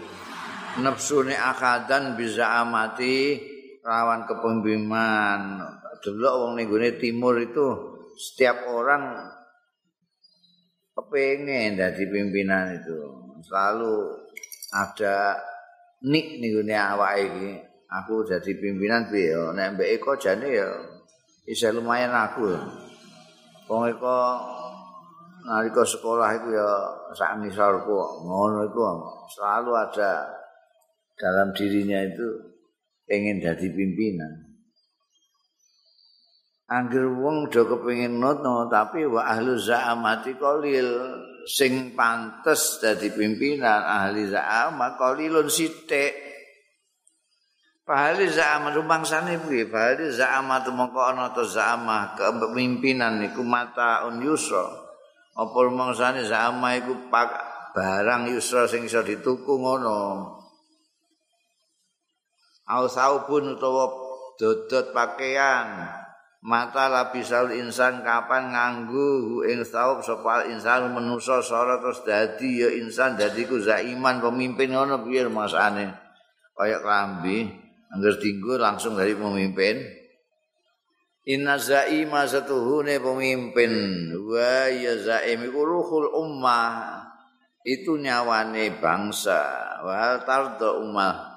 Nafsune 0.79 1.35
ahadan 1.35 2.19
bisa 2.19 2.59
amati 2.63 3.54
lawan 3.85 4.25
kepemimpinan 4.25 5.61
delok 6.01 6.33
wong 6.41 6.51
ning 6.57 6.73
timur 6.97 7.37
itu 7.37 7.65
setiap 8.17 8.65
orang 8.65 9.29
kepengen 10.97 11.77
jadi 11.77 12.03
pimpinan 12.09 12.81
itu. 12.81 12.97
Selalu 13.45 14.09
ada 14.73 15.37
nik 16.01 16.41
nih 16.41 16.49
gini 16.49 16.73
awak 16.73 17.13
ini 17.21 17.61
aku 17.85 18.25
jadi 18.25 18.51
pimpinan 18.57 19.05
bi 19.13 19.29
yo 19.29 19.53
nek 19.53 19.77
mbak 19.77 20.01
Eko 20.01 20.17
jane 20.17 20.49
ya 20.49 20.65
bisa 21.45 21.69
lumayan 21.69 22.09
aku. 22.09 22.57
Wong 23.69 23.85
Eko 23.85 24.17
nalika 25.45 25.85
sekolah 25.85 26.33
itu 26.41 26.57
ya 26.57 26.69
sak 27.13 27.37
misalku 27.37 27.93
ngono 28.25 28.65
itu 28.65 28.81
selalu 29.37 29.71
ada 29.77 30.25
dalam 31.13 31.53
dirinya 31.53 32.01
itu 32.01 32.54
pengen 33.05 33.41
jadi 33.41 33.67
pimpinan 33.71 34.57
Angger 36.65 37.05
wong 37.13 37.53
do 37.53 37.61
kepengin 37.69 38.17
noto 38.17 38.65
tapi 38.65 39.05
wa 39.05 39.21
ahlu 39.21 39.53
zaamati 39.53 40.33
qalil 40.33 41.13
sing 41.45 41.93
pantes 41.93 42.81
dadi 42.81 43.13
pimpinan 43.13 43.85
ahli 43.85 44.25
zaama 44.33 44.97
qalilun 44.97 45.45
sithik 45.45 46.25
Pahali 47.85 48.25
za'ama 48.25 48.73
rumangsane 48.73 49.37
piye? 49.45 49.69
Pahali 49.69 50.09
za'ama 50.09 50.65
tumangka 50.65 51.13
ana 51.13 51.29
ta 51.29 51.45
za'ama 51.45 52.17
kepemimpinan 52.17 53.21
iku 53.29 53.45
mata 53.45 54.09
un 54.09 54.25
yusra. 54.25 54.65
Apa 55.37 55.53
rumangsane 55.69 56.25
za'ama 56.25 56.81
iku 56.81 56.97
barang 57.77 58.33
yusra 58.33 58.65
sing 58.65 58.89
iso 58.89 59.05
dituku 59.05 59.61
ngono. 59.61 60.01
Au 62.65 62.89
saubun 62.89 63.53
utawa 63.53 63.93
dodot 64.41 64.89
pakaian. 64.89 65.85
mata 66.45 66.85
lapisal 66.85 67.49
insan 67.57 68.05
kapan 68.05 68.53
nganggu 68.53 69.41
ing 69.49 69.65
saub 69.65 70.05
sapa 70.05 70.45
insan 70.45 70.93
manusa 70.93 71.41
sora 71.41 71.81
terus 71.81 72.05
dadi 72.05 72.61
ya 72.61 72.69
insan 72.69 73.17
dadi 73.17 73.49
ku 73.49 73.57
zaiman 73.57 74.21
pemimpin 74.21 74.77
ngono 74.77 75.01
piye 75.01 75.25
masane? 75.25 75.89
Kaya 76.53 76.79
klambi 76.85 77.49
angger 77.89 78.15
tinggu 78.21 78.61
langsung 78.61 78.93
dari 78.93 79.17
pemimpin. 79.17 79.81
Inna 81.25 81.57
zaima 81.57 82.29
satuhune 82.29 83.01
pemimpin. 83.01 83.73
Wa 84.13 84.69
ya 84.69 84.93
zaim 85.01 85.41
iku 85.49 85.65
ruhul 85.65 86.13
ummah. 86.13 87.01
Itu 87.65 87.97
nyawane 87.97 88.77
bangsa. 88.77 89.41
Wa 89.81 90.21
tardo 90.21 90.85
ummah 90.85 91.34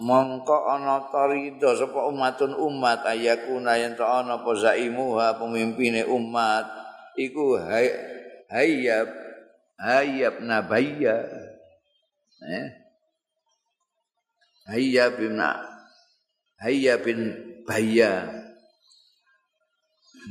mongko 0.00 0.66
ana 0.66 1.06
tarida 1.06 1.70
sapa 1.78 2.10
umatun 2.10 2.54
umat 2.58 3.06
ayakuna 3.06 3.78
yen 3.78 3.94
ta 3.94 4.22
ana 4.22 4.42
apa 4.42 4.50
zaimuha 4.58 5.38
pemimpine 5.38 6.02
umat 6.10 6.66
iku 7.14 7.54
hayyab 8.50 9.08
hayyab 9.78 10.34
nabaya 10.42 11.16
eh? 12.42 12.66
Hayyab 14.64 15.20
bin 15.20 15.36
hayyab 16.56 17.00
bin 17.04 17.20
baya 17.68 18.24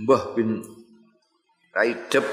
mbah 0.02 0.34
bin 0.34 0.58
raidep 1.70 2.26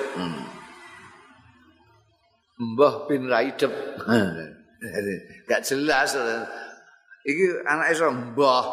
mbah 2.57 2.95
bin 3.05 3.29
raidep 3.29 3.73
gak 5.49 5.61
jelas 5.61 6.17
iki 7.25 7.45
anak 7.65 7.93
iso 7.93 8.09
mbah. 8.09 8.65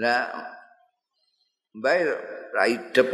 Lah 0.00 0.24
mbah 1.76 1.94
ra 2.56 2.64
idep. 2.68 3.10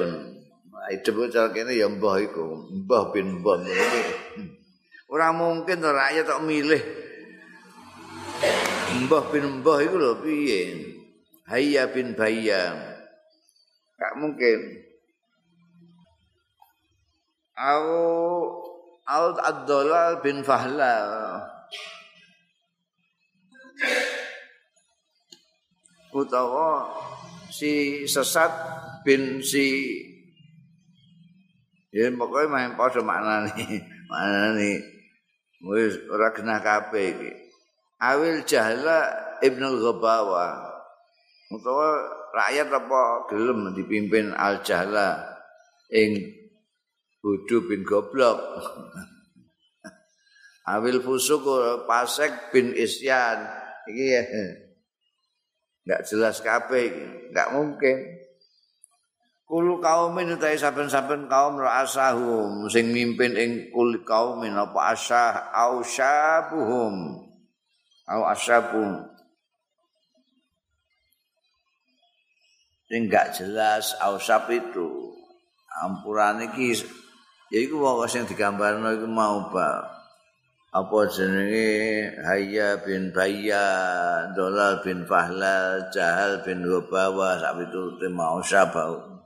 Idep 0.88 1.16
cara 1.34 1.52
kene 1.52 1.74
ya 1.74 1.90
mbah 1.90 2.16
iku. 2.22 2.70
Mbah 2.70 3.12
bin 3.12 3.42
mbah 3.42 3.60
ora 5.08 5.32
mungkin 5.32 5.80
to 5.80 5.88
rakyat 5.88 6.28
tok 6.28 6.44
milih. 6.44 6.82
Mbah 9.04 9.22
bin 9.32 9.64
mbah 9.64 9.78
iku 9.80 9.96
lho 9.96 10.12
piye? 10.20 10.62
Hayya 11.48 11.88
bin 11.88 12.12
bayya. 12.12 12.76
Gak 13.96 14.14
mungkin. 14.20 14.84
Au 17.58 17.88
au 19.08 19.26
ad 19.34 19.66
bin 20.22 20.44
fahla 20.44 20.94
utawa 26.12 26.88
si 27.48 28.04
sesat 28.04 28.52
bin 29.04 29.40
si 29.40 29.96
ya 31.92 32.12
pokoknya 32.12 32.52
main 32.52 32.72
padha 32.76 33.00
maknane 33.00 33.64
maknane 34.10 34.70
wis 35.64 35.98
ora 36.12 36.30
kena 36.30 36.62
kabeh 36.62 37.16
iki. 37.16 37.32
Awil 37.98 38.46
jahla 38.46 39.10
ibnu 39.42 39.82
ghabawa 39.82 40.70
utawa 41.50 41.88
rakyat 42.30 42.70
apa 42.70 43.26
gelem 43.26 43.74
dipimpin 43.74 44.30
al 44.38 44.62
jahla 44.62 45.18
ing 45.90 46.22
bodho 47.18 47.66
bin 47.66 47.82
goblok. 47.82 48.38
Awil 50.78 51.00
fusuk 51.00 51.48
pasek 51.88 52.54
bin 52.54 52.76
isyan. 52.76 53.40
Iki 53.88 54.04
ya 54.04 54.22
enggak 55.88 56.04
jelas 56.04 56.44
kabeh 56.44 56.92
enggak 57.32 57.48
mungkin. 57.56 57.96
Kul 59.48 59.80
kaumin 59.80 60.36
utahe 60.36 60.60
saben-saben 60.60 61.24
kaum 61.24 61.56
ra'asahum 61.56 62.68
sing 62.68 62.92
mimpin 62.92 63.32
ing 63.32 63.72
kul 63.72 64.04
kaumin 64.04 64.52
apa 64.52 64.92
asah 64.92 65.48
au 65.56 65.80
syabuhum. 65.80 67.24
Au 68.04 68.20
asabum 68.28 69.08
sing 72.92 73.08
enggak 73.08 73.32
jelas 73.32 73.96
ausap 74.04 74.52
itu. 74.52 75.16
Ampuran 75.80 76.44
iki 76.44 76.76
ya 77.48 77.64
iku 77.64 77.80
wong 77.80 78.04
sing 78.04 78.28
digambarno 78.28 78.92
iku 78.92 79.08
mau 79.08 79.48
ba 79.48 79.97
apa 80.68 80.98
jenenge? 81.08 81.70
Hayya 82.20 82.84
bin 82.84 83.14
Bayya, 83.14 83.66
Dolal 84.36 84.84
bin 84.84 85.08
Fahlal, 85.08 85.88
Jahal 85.88 86.44
bin 86.44 86.66
Hubawa, 86.66 87.40
sak 87.40 87.64
itu 87.64 87.96
mau 88.12 88.42
sabau. 88.44 89.22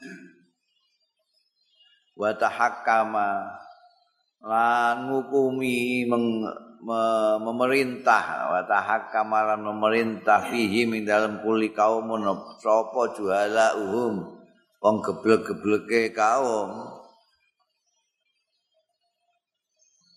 Wa 2.12 2.30
tahakkama 2.36 3.48
lan 4.44 5.08
ngukumi 5.08 6.04
memerintah. 7.42 8.52
Wa 8.52 8.60
tahakkama 8.68 9.56
memerintah 9.58 10.46
fihi 10.52 10.84
ing 10.84 11.08
dalam 11.08 11.40
kuli 11.40 11.72
kaum 11.72 12.12
sapa 12.60 13.02
juhala 13.16 13.80
uhum 13.80 14.42
wong 14.82 14.98
geblek-gebleke 14.98 16.10
kaum 16.10 16.91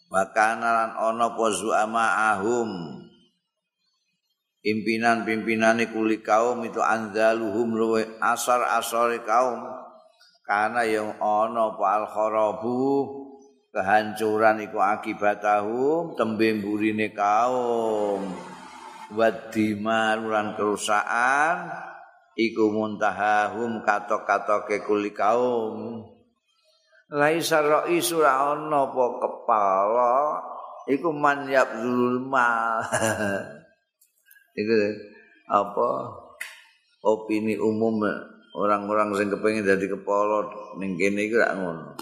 Bakana 0.05 0.69
lan 0.69 0.91
ana 1.01 1.33
apa 1.33 1.45
zuama 1.49 2.05
ahum 2.37 3.01
pimpinan-pimpinane 4.61 5.93
kuli 5.93 6.25
kaum 6.25 6.65
itu 6.65 6.81
anzaluhum 6.81 7.77
luwe 7.77 8.01
asar-asare 8.21 9.21
kaum. 9.25 9.61
Karena 10.45 10.85
yang 10.85 11.17
ana 11.17 11.73
apa 11.73 11.85
al 11.89 12.05
kharabu 12.05 12.81
kehancuran 13.73 14.61
iku 14.65 14.77
akibatahum 14.77 16.13
tembe 16.17 16.53
mburine 16.53 17.13
kaum. 17.13 18.29
Wadima 19.13 20.17
lan 20.17 20.57
kerusakan 20.57 21.69
iku 22.33 22.73
muntahahum 22.73 23.85
katok-katoke 23.85 24.81
kuli 24.85 25.13
kaum 25.13 26.14
laisa 27.15 27.63
raisu 27.63 28.19
ana 28.27 28.91
apa 28.91 29.05
kepala 29.23 30.15
iku 30.91 31.15
man 31.15 31.47
yabzul 31.47 32.19
mal 32.27 32.83
iku 34.59 34.75
apa? 35.45 35.89
Opini 37.05 37.53
umum 37.53 38.01
orang-orang 38.57 39.13
sing 39.13 39.29
kepengin 39.29 39.61
dadi 39.61 39.85
kepala 39.85 40.49
ning 40.81 40.97
kene 40.97 41.29
iku 41.29 41.37
rak 41.37 41.53
ngono. 41.53 41.93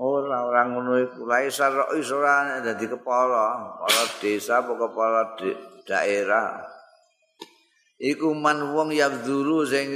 Ora 0.00 0.48
orang 0.48 0.68
ngono 0.74 0.92
iku. 1.04 1.28
Laisa 1.28 1.68
rais 1.68 2.08
ora 2.08 2.64
dadi 2.64 2.88
kepala, 2.88 3.76
kepala 3.76 4.02
desa 4.18 4.64
apa 4.64 4.72
kepala 4.72 5.20
daerah. 5.84 6.64
Iku 8.00 8.32
man 8.32 8.72
wong 8.72 8.96
yabdzuru 8.96 9.68
sing 9.68 9.88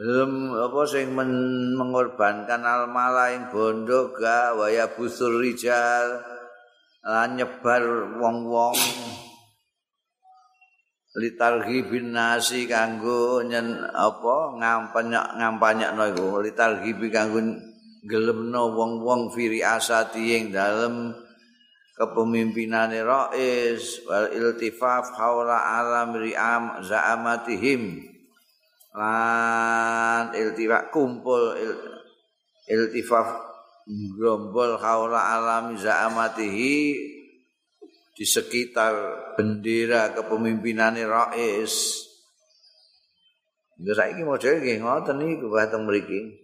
belum 0.00 0.56
apa 0.56 0.80
sing 0.88 1.12
men, 1.12 1.28
mengorbankan 1.76 2.64
al 2.64 2.88
ing 3.36 3.52
bondo 3.52 4.16
ga 4.16 4.56
waya 4.56 4.88
busur 4.96 5.44
rijal 5.44 6.24
lan 7.04 7.36
nyebar 7.36 7.84
wong-wong. 8.16 8.80
Litarhi 11.20 11.84
bin 11.84 12.16
nasi 12.16 12.64
kanggo 12.64 13.44
nyen 13.44 13.76
apa 13.92 14.56
ngampanyak 14.56 15.36
ngampanyakno 15.36 16.16
iku. 16.16 16.40
Litarhi 16.40 16.96
kanggo 17.12 17.60
gelemno 18.08 18.72
wong-wong 18.72 19.28
firi 19.36 19.60
asati 19.60 20.32
ing 20.32 20.48
dalem 20.48 21.12
kepemimpinane 22.00 23.04
rais 23.04 24.00
wal 24.08 24.32
iltifaf 24.32 25.12
haula 25.20 25.60
alam 25.60 26.16
ri'am 26.16 26.80
za'amatihim 26.80 28.08
lan 28.90 30.34
iltifaf 30.34 30.90
kumpul 30.90 31.54
il, 31.54 31.72
iltifaf 32.66 33.28
grombol 34.18 34.78
haula 34.78 35.38
alam 35.38 35.78
za'amatihi 35.78 36.76
di 38.14 38.24
sekitar 38.26 38.94
bendera 39.38 40.12
kepemimpinane 40.12 41.06
rais 41.06 42.06
Nggih 43.80 43.96
saiki 43.96 44.22
model 44.28 44.60
nggih 44.60 44.78
ngoten 44.84 45.24
iki 45.24 45.46
batang 45.48 45.88
mriki. 45.88 46.36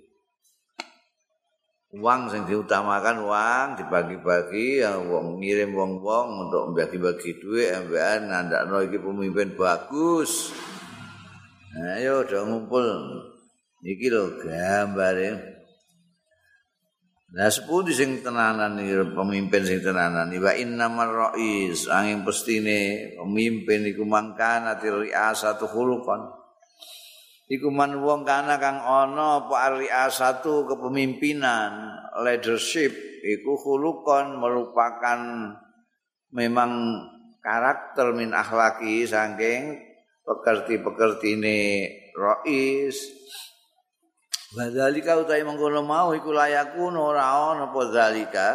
uang 1.97 2.29
sing 2.29 2.45
diutamakan 2.45 3.25
uang 3.25 3.69
dibagi-bagi 3.81 4.85
yang 4.85 5.09
wong 5.09 5.41
ngirim 5.41 5.73
wong-wong 5.73 6.45
untuk 6.45 6.77
bagi-bagi 6.77 7.41
duit 7.41 7.73
MBN 7.89 8.29
nandakno 8.29 8.85
iki 8.85 9.01
pemimpin 9.01 9.57
bagus. 9.57 10.53
Ayo 11.77 12.25
do 12.25 12.41
ngumpul. 12.49 12.89
Iki 13.85 14.07
lho 14.09 14.41
gambare. 14.41 15.57
Nah 17.37 17.53
sepundi 17.53 17.93
sing 17.93 18.25
tenanan 18.25 18.81
iki 18.81 19.13
pemimpin 19.13 19.63
sing 19.67 19.85
tenanan 19.85 20.33
wa 20.33 20.53
innamar 20.57 21.11
rais 21.13 21.85
angin 21.93 22.25
pestine 22.25 23.13
pemimpin 23.21 23.85
iku 23.85 24.09
mangkana 24.09 24.81
riasatu 24.81 25.69
khuluqan. 25.69 26.37
iku 27.47 27.71
man 27.71 28.03
wong 28.03 28.27
kana 28.27 28.59
kang 28.59 28.83
ana 28.83 29.47
apa 29.47 30.11
satu 30.11 30.67
kepemimpinan 30.67 31.95
leadership 32.27 32.91
iku 33.23 33.55
khulukon 33.55 34.43
merupakan 34.43 35.19
memang 36.35 36.71
karakter 37.39 38.11
min 38.11 38.35
akhlaki 38.35 39.07
saking 39.07 39.79
pekerti-pekertine 40.27 41.59
rais 42.19 42.99
Wadzalika 44.57 45.21
utai 45.21 45.43
mengkono 45.43 45.83
mau 45.85 46.15
iku 46.17 46.33
layaku 46.33 46.89
ora 46.95 47.53
ana 47.53 47.69
apa 47.69 47.81
zalika 47.93 48.49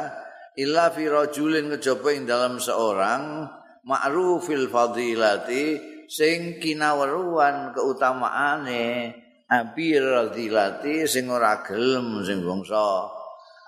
illa 0.58 0.90
fi 0.90 1.06
rajulin 1.06 1.68
kejaba 1.78 2.10
ing 2.16 2.24
dalam 2.26 2.58
seorang 2.58 3.46
ma'rufil 3.86 4.72
fadilati 4.72 5.78
sing 6.08 6.58
kinaweruan 6.64 7.76
keutamaane 7.76 9.14
abir 9.52 10.02
radilati 10.02 11.06
sing 11.06 11.28
ora 11.28 11.60
gelem 11.62 12.24
sing 12.24 12.40
bangsa 12.40 13.12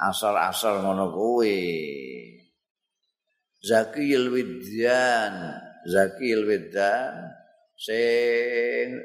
asal-asal 0.03 0.83
ngono 0.83 1.11
kuwi. 1.11 1.59
Zakiyul 3.63 4.31
widyan 4.31 5.59
zakiyul 5.87 6.43
widyan 6.47 7.32
sing 7.77 8.99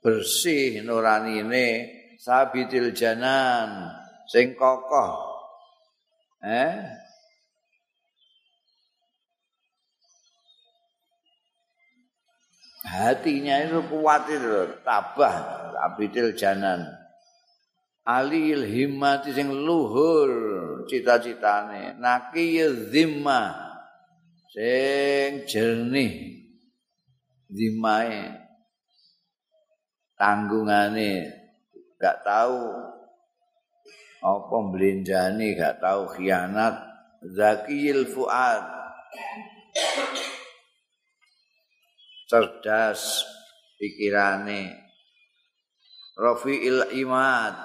bersih 0.00 0.80
nuranine 0.80 1.90
sabitil 2.16 2.92
janan 2.96 3.92
sing 4.28 4.56
kokoh. 4.56 5.28
Eh? 6.40 6.76
Hatinya 12.80 13.60
itu 13.60 13.84
kuat 13.92 14.24
itu 14.32 14.80
tabah 14.82 15.36
abidil 15.84 16.32
janan 16.32 17.00
alil 18.10 18.64
himmati 18.64 19.30
sing 19.36 19.52
luhur 19.52 20.32
cita-citane. 20.88 22.00
Naki 22.00 22.58
zimma 22.90 23.54
sing 24.50 25.44
jernih 25.46 26.39
zimae 27.50 28.50
tanggungane 30.20 31.26
gak 31.96 32.20
tahu. 32.20 32.60
Apa 34.20 34.56
mbelenjani 34.68 35.56
gak 35.56 35.80
tahu. 35.80 36.12
Khianat. 36.16 36.76
Zakil 37.20 38.04
fuad. 38.08 38.64
Cerdas 42.28 43.24
pikirane. 43.80 44.76
Rafi'il 46.20 47.00
imad. 47.00 47.56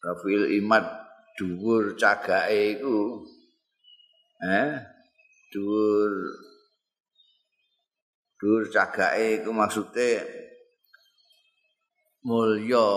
Rafi'il 0.00 0.56
imad 0.56 0.88
dhuwur 1.36 2.00
cagake 2.00 2.80
iku. 2.80 3.28
Eh? 4.40 4.72
Dhuwur 5.52 6.12
dhuwur 8.38 8.70
cagake 8.70 9.42
iku 9.42 9.50
maksude 9.50 10.38
mulya 12.22 12.88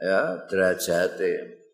ya 0.00 0.44
derajate. 0.48 1.64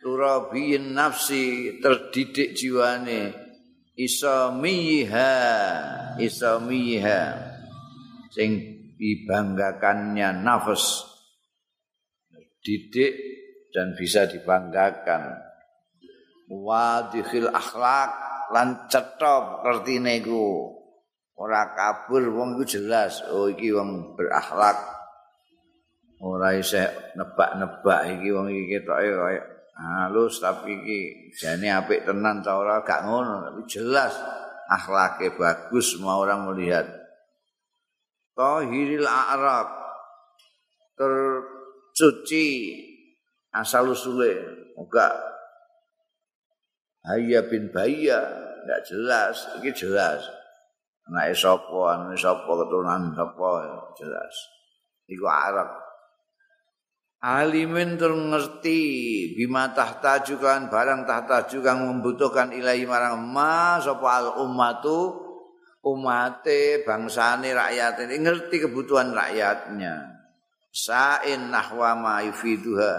Turabiyin 0.00 0.92
nafsi 0.92 1.76
terdidik 1.80 2.52
jiwane. 2.52 3.32
Isamiha 3.94 5.30
isamiha 6.18 7.20
sing 8.34 8.50
dibanggakannya 8.98 10.42
nafas. 10.42 11.14
Didik 12.58 13.14
dan 13.70 13.94
bisa 13.94 14.26
dibanggakan. 14.26 15.38
Wadihil 16.50 17.54
akhlak 17.54 18.10
lan 18.50 18.90
cetop 18.90 19.62
kertine 19.62 20.20
iku 20.20 20.73
ora 21.34 21.74
kabur 21.74 22.22
wong 22.30 22.58
iku 22.58 22.78
jelas 22.78 23.22
oh 23.30 23.50
iki 23.50 23.74
wong 23.74 24.14
berakhlak 24.14 24.78
ora 26.22 26.54
isih 26.54 26.86
nebak-nebak 27.18 28.00
iki 28.18 28.28
wong 28.30 28.46
iki 28.50 28.78
ketoke 28.78 29.10
kaya 29.10 29.42
halus 29.74 30.38
tapi 30.38 30.70
iki 30.78 31.00
jane 31.34 31.66
apik 31.66 32.06
tenan 32.06 32.38
ta 32.38 32.54
ora 32.54 32.78
gak 32.86 33.02
ngono 33.02 33.50
tapi 33.50 33.62
jelas 33.66 34.14
akhlake 34.70 35.34
bagus 35.34 35.98
semua 35.98 36.22
orang 36.22 36.46
melihat 36.46 36.86
tahiril 38.38 39.06
a'rab 39.06 39.68
tercuci 40.94 42.46
asal 43.50 43.90
usule 43.90 44.38
muga 44.78 45.34
Hayya 47.04 47.44
bin 47.52 47.68
Baya 47.68 48.16
enggak 48.64 48.80
jelas, 48.88 49.36
iki 49.60 49.76
jelas. 49.76 50.24
Anake 51.04 51.34
sapa, 51.36 51.80
anake 51.96 52.16
sapa 52.16 52.48
keturunan 52.48 53.12
sapa 53.12 53.48
jelas. 53.96 54.34
Iku 55.04 55.28
Arab. 55.28 55.68
Alimin 57.24 57.96
tur 57.96 58.12
ngerti 58.12 58.80
bima 59.32 59.72
tahta 59.72 60.20
juga 60.20 60.60
barang 60.60 61.08
tahta 61.08 61.48
juga 61.48 61.72
membutuhkan 61.72 62.52
ilahi 62.52 62.84
marang 62.84 63.16
ma 63.16 63.80
sapa 63.80 64.08
al 64.20 64.28
ummatu 64.44 65.24
umate 65.80 66.84
bangsane 66.84 67.56
rakyat 67.56 68.04
ini 68.04 68.28
ngerti 68.28 68.68
kebutuhan 68.68 69.16
rakyatnya 69.16 70.20
sain 70.68 71.48
nahwa 71.48 71.96
ma 71.96 72.14
yufiduha 72.28 72.92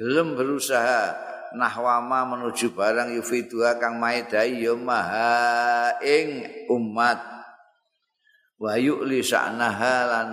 gelem 0.00 0.32
berusaha 0.32 1.28
nahwama 1.56 2.24
menuju 2.36 2.76
barang 2.76 3.16
yufidua 3.16 3.80
kang 3.80 3.96
maedai 3.96 4.60
ya 4.60 4.76
maha 4.76 5.96
ing 6.04 6.44
umat 6.68 7.37
wa 8.58 8.74
yu'li 8.74 9.22
sa'naha 9.22 9.96
lan 10.10 10.28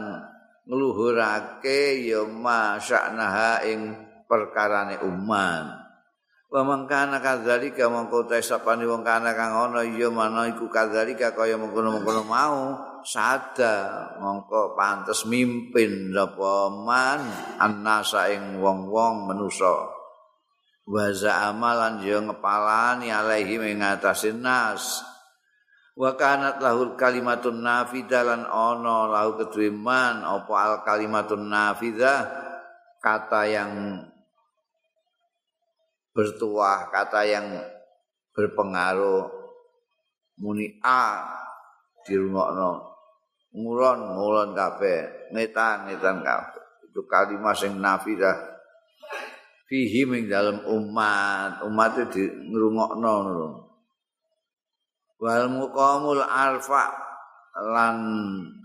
ngluhurake 0.65 2.09
ya 2.09 2.25
ma 2.25 2.81
sa'naha 2.81 3.61
ing 3.69 3.93
perkarane 4.25 4.97
umat. 5.05 5.85
Wa 6.49 6.61
mangkana 6.61 7.21
kadzalika 7.21 7.89
mongko 7.89 8.25
ta 8.29 8.41
sapane 8.41 8.85
wong 8.85 9.05
kana 9.05 9.33
kang 9.37 9.53
ana 9.53 9.81
ya 9.85 10.09
mana 10.09 10.49
iku 10.49 10.69
kadzalika 10.69 11.33
kaya 11.35 11.57
mengkono-mengkono 11.57 12.21
mau 12.25 12.79
sada 13.05 14.15
mongko 14.17 14.73
pantes 14.73 15.27
mimpin 15.29 16.15
sapa 16.15 16.71
man 16.71 17.21
annasa 17.61 18.33
ing 18.33 18.61
wong-wong 18.61 19.29
manusa. 19.29 19.93
Wa 20.85 21.09
za'amalan 21.09 22.05
yo 22.05 22.21
ngepalani 22.23 23.09
alaihi 23.09 23.57
mengatasi 23.57 24.37
nas 24.37 25.01
wa 25.95 26.11
kanat 26.19 26.59
lahul 26.59 26.99
kalimatun 26.99 27.63
nafidah 27.63 28.23
lan 28.27 28.43
ono 28.43 29.07
lahu 29.07 29.39
kedwiman 29.39 30.27
apa 30.27 30.53
al 30.53 30.75
kalimatun 30.83 31.47
nafidah 31.47 32.27
kata 32.99 33.41
yang 33.47 33.71
bertuah 36.15 36.91
kata 36.91 37.21
yang 37.27 37.47
berpengaruh. 38.35 39.43
Muni 40.35 40.79
a 40.83 41.23
dirungokno. 42.03 42.71
Ngulon 43.55 43.99
ngulon 44.19 44.49
kabeh. 44.51 45.31
Ngetan 45.31 45.87
ngetan 45.87 46.19
kabeh. 46.23 46.63
Itu 46.91 47.07
kalimat 47.07 47.55
sing 47.55 47.79
nafidah 47.79 48.35
fihi 49.71 50.03
ing 50.03 50.27
dalam 50.27 50.59
umat. 50.67 51.63
Umat 51.63 51.95
itu 51.95 52.03
di 52.11 52.23
ngrungokno 52.51 53.11
ngono 53.23 53.64
wal 55.25 55.49
muqamul 55.49 56.21
arfa 56.21 56.93
lan 57.73 57.97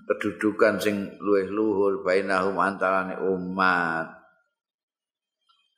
kedudukan 0.04 0.76
sing 0.76 1.16
luwih 1.16 1.48
luhur 1.48 2.04
bainahum 2.04 2.60
antarane 2.60 3.16
umat 3.16 4.20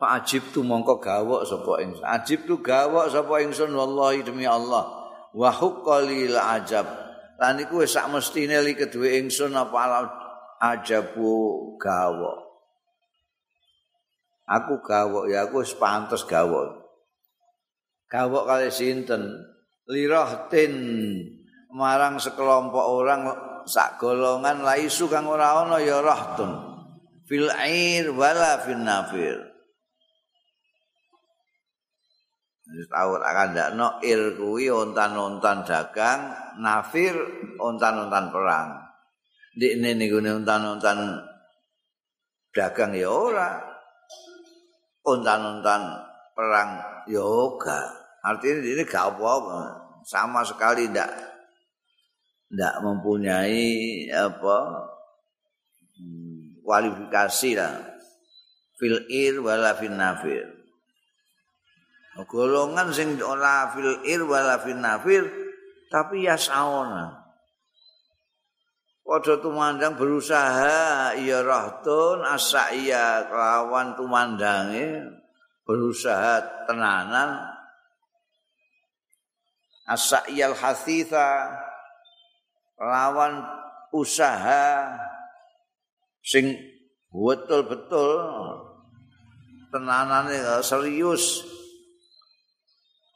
Pak 0.02 0.26
Ajib 0.26 0.42
tu 0.50 0.66
mongko 0.66 0.98
gawok 0.98 1.46
sapa 1.46 1.78
ingsun. 1.78 2.02
Ajib 2.02 2.42
tu 2.42 2.58
gawok 2.58 3.06
sapa 3.06 3.38
ingsun 3.38 3.70
wallahi 3.70 4.26
demi 4.26 4.42
Allah. 4.42 4.82
Wa 5.30 5.54
huqqalil 5.54 6.34
ajab. 6.34 6.90
Lan 7.38 7.62
iku 7.62 7.86
wis 7.86 7.94
sak 7.94 8.10
mestine 8.10 8.58
li 8.66 8.74
kedue 8.74 9.14
ingsun 9.22 9.54
apa 9.54 10.02
ajabu 10.58 11.78
gawok. 11.78 12.52
aku 14.52 14.82
gawok 14.84 15.24
ya 15.30 15.48
aku 15.48 15.62
wis 15.64 15.72
pantes 15.76 16.26
gawok 16.28 16.84
gawok 18.10 18.44
kali 18.44 18.68
sinten 18.68 19.51
lirahtin 19.90 20.74
marang 21.72 22.20
sekelompok 22.20 22.86
orang 22.86 23.20
sak 23.66 23.98
golongan 23.98 24.62
laisu 24.62 25.08
kang 25.08 25.26
ora 25.26 25.62
ana 25.62 25.78
ya 25.80 26.02
rahtun 26.02 26.50
fil 27.26 27.48
air 27.50 28.10
wala 28.12 28.60
fil 28.62 28.82
nafir 28.82 29.52
Wis 32.72 32.88
tau 32.88 33.20
akan 33.20 33.52
ndak 33.52 33.68
no 33.76 34.00
ir 34.00 34.32
kuwi 34.32 34.72
ontan-ontan 34.72 35.60
dagang, 35.68 36.32
nafir 36.56 37.12
ontan-ontan 37.60 38.32
perang. 38.32 38.80
Ndikne 39.60 39.92
niku 39.92 40.24
ontan-ontan 40.24 41.20
dagang 42.56 42.96
ya 42.96 43.12
ora, 43.12 43.60
untan-untan 45.04 45.82
perang 46.32 46.70
yoga. 47.12 48.01
Artinya 48.22 48.62
ini 48.62 48.82
gak 48.86 49.18
apa-apa. 49.18 49.60
Sama 50.06 50.46
sekali 50.46 50.86
tidak 50.86 51.10
tidak 52.52 52.74
mempunyai 52.84 54.06
apa 54.12 54.58
hmm, 55.98 56.62
kualifikasi 56.62 57.50
lah. 57.58 57.74
Fil 58.78 59.08
ir 59.10 59.42
wala 59.42 59.74
fil 59.78 59.94
nafir. 59.94 60.46
Golongan 62.28 62.92
sing 62.92 63.16
ora 63.24 63.72
fil 63.72 64.04
ir 64.04 64.22
wala 64.28 64.60
fil 64.60 64.78
nafir 64.78 65.22
tapi 65.88 66.28
ya 66.28 66.36
saona. 66.36 67.22
Padha 69.02 69.36
tumandang 69.44 69.98
berusaha 69.98 71.12
ya 71.20 71.44
rahtun 71.44 72.24
asa 72.24 72.72
iya 72.72 73.26
kelawan 73.28 73.92
tumandange 73.98 75.04
berusaha 75.66 76.64
tenanan 76.64 77.51
asa 79.86 80.22
iyal 80.30 80.54
hasitha 80.54 81.50
lawan 82.78 83.42
usaha 83.90 84.94
sing 86.22 86.54
betul-betul 87.10 88.18
tenanane 89.72 90.38
serius 90.62 91.44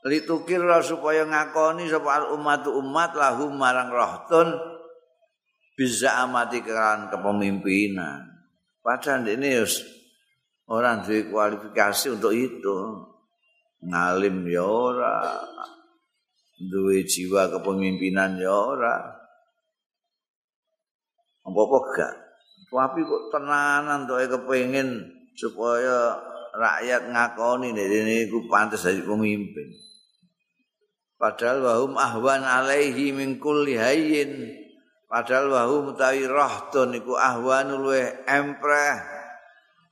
litukir 0.07 0.63
supaya 0.87 1.27
ngakoni 1.27 1.91
sapa 1.91 2.31
umat 2.35 2.63
umat 2.71 3.11
lahum 3.19 3.59
marang 3.59 3.91
rahtun 3.91 4.55
bisa 5.77 6.25
amati 6.25 6.65
keran 6.65 7.13
kepemimpinan. 7.13 8.25
Padahal 8.81 9.29
ini 9.29 9.61
orang 10.73 11.05
di 11.05 11.29
kualifikasi 11.29 12.17
untuk 12.17 12.33
itu. 12.33 12.77
Ngalim 13.85 14.49
ya 14.49 14.65
ora. 14.65 15.21
Duwe 16.57 17.05
jiwa 17.05 17.53
kepemimpinan 17.53 18.41
ya 18.41 18.49
ora. 18.49 18.97
Apa-apa 21.45 21.79
gak. 21.93 22.15
Tapi 22.73 23.01
kok 23.05 23.25
tenanan 23.31 24.09
tuh 24.09 24.25
kepengin 24.25 25.05
supaya 25.37 26.17
rakyat 26.57 27.13
ngakoni 27.13 27.77
ini 27.77 28.27
ku 28.33 28.49
pantas 28.49 28.89
jadi 28.89 29.05
pemimpin. 29.05 29.69
Padahal 31.17 31.65
wahum 31.65 31.93
ahwan 31.97 32.45
alaihi 32.45 33.13
min 33.13 33.41
kulli 33.41 33.77
hayyin. 33.77 34.53
Padahal 35.07 35.49
wahu 35.49 35.77
mutawi 35.93 36.27
rahtun 36.27 36.99
iku 36.99 37.15
ahwanul 37.15 37.95
we 37.95 38.05
empreh 38.27 38.99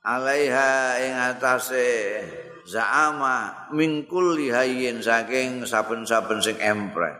alaiha 0.05 1.01
ing 1.01 1.13
atase 1.33 1.89
zaama 2.65 3.69
mingkul 3.71 4.33
lihayin 4.33 4.99
saking 4.99 5.63
saben-saben 5.63 6.41
sing 6.41 6.57
empreh. 6.57 7.13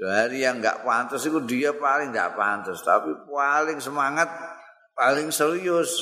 Dari 0.00 0.40
yang 0.40 0.64
enggak 0.64 0.80
pantas 0.80 1.28
itu 1.28 1.36
dia 1.44 1.76
paling 1.76 2.14
enggak 2.14 2.32
pantas, 2.32 2.80
tapi 2.80 3.12
paling 3.28 3.76
semangat, 3.82 4.32
paling 4.96 5.28
serius 5.28 6.00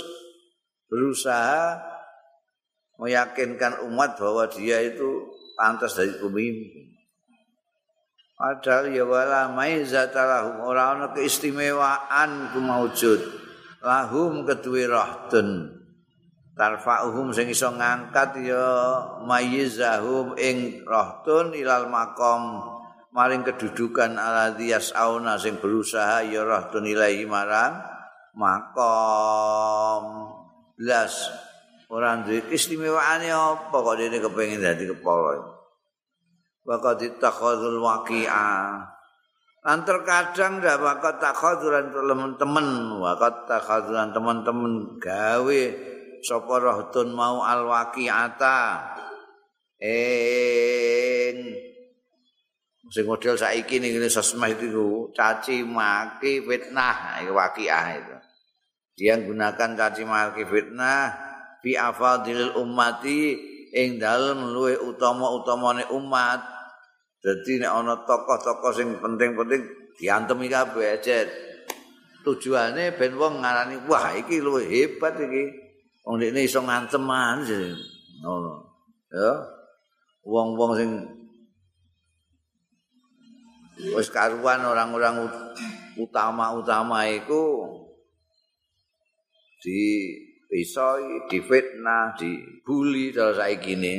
berusaha 0.86 1.82
meyakinkan 3.02 3.82
umat 3.90 4.14
bahwa 4.18 4.46
dia 4.46 4.78
itu 4.86 5.26
pantas 5.58 5.98
dari 5.98 6.14
pemimpin. 6.14 6.94
Padahal 8.38 8.94
ya 8.94 9.02
wala 9.02 9.50
maizata 9.50 10.46
ora 10.62 10.94
ana 10.94 11.10
keistimewaan 11.10 12.54
ku 12.54 12.62
maujud. 12.62 13.18
Lahum 13.82 14.46
kedue 14.46 14.86
rahdun. 14.86 15.77
Tarfa'uhum 16.58 17.30
sing 17.30 17.54
iso 17.54 17.70
ngangkat 17.70 18.42
ya 18.42 18.66
mayizahum 19.22 20.34
ing 20.34 20.82
rahdun 20.82 21.54
ilal 21.54 21.86
makom 21.86 22.58
maring 23.14 23.46
kedudukan 23.46 24.18
aladhi 24.18 24.74
yas'auna 24.74 25.38
sing 25.38 25.62
berusaha 25.62 26.26
ya 26.26 26.42
rahdun 26.42 26.82
ilahi 26.82 27.22
marang 27.30 27.78
makom. 28.34 30.34
Belas 30.74 31.30
orang 31.94 32.26
duwe 32.26 32.42
keistimewaane 32.50 33.30
apa 33.30 33.76
kok 33.78 33.94
dene 33.94 34.18
kepengin 34.18 34.58
dadi 34.58 34.90
kepala. 34.90 35.38
Waqad 36.66 37.06
ittakhadzul 37.06 37.78
waqi'a. 37.78 38.50
Lan 39.62 39.78
terkadang 39.86 40.58
ndak 40.58 40.82
waqad 40.82 41.22
takhadzuran 41.22 41.94
teman-teman, 41.94 42.98
waqad 42.98 43.46
takhadzuran 43.46 44.10
teman-teman 44.10 44.98
gawe 44.98 45.62
sapa 46.24 46.54
rahdun 46.58 47.14
mau 47.14 47.42
al 47.42 47.66
waqi'ata. 47.66 48.60
Eh 49.78 50.98
bullying 51.28 51.68
sing 52.88 53.04
model 53.04 53.36
saiki 53.36 53.76
ning 53.80 54.00
sosmed 54.08 54.56
itu 54.56 55.12
caci 55.12 55.60
maki 55.60 56.40
fitnah 56.40 57.20
iki 57.20 57.32
waqiah 57.32 57.86
itu. 58.00 58.16
Dia 58.96 59.20
gunakan 59.20 59.70
caci 59.76 60.02
maki 60.08 60.44
fitnah 60.48 61.12
fi 61.60 61.76
afadil 61.76 62.56
ummati 62.56 63.36
ing 63.76 64.00
dalem 64.00 64.56
luwe 64.56 64.80
utama-utamane 64.80 65.84
umat. 65.92 66.40
Dadi 67.18 67.60
nek 67.60 67.72
ana 67.74 67.94
tokoh-tokoh 68.06 68.72
sing 68.72 68.88
penting-penting 69.02 69.62
diantemi 69.98 70.46
kabeh 70.46 71.02
jet 71.02 71.26
tujuane 72.22 72.94
ben 72.94 73.18
wong 73.18 73.42
ngarani 73.42 73.82
wah 73.90 74.14
iki 74.14 74.38
luwe 74.38 74.62
hebat 74.62 75.18
iki 75.18 75.67
wong 76.08 76.16
dekne 76.16 76.40
iso 76.48 76.64
nganteman 76.64 77.44
ngono 78.24 78.64
ya 79.12 79.32
wong-wong 80.24 80.72
sing 80.72 80.90
wis 83.92 84.08
karuan 84.08 84.64
orang-orang 84.64 85.28
utama-utama 86.00 87.04
iku 87.12 87.68
di 89.58 90.14
pisoi, 90.48 91.28
difitnah, 91.28 92.14
dibully 92.16 93.12
kalau 93.12 93.36
saiki 93.36 93.76
ini. 93.76 93.96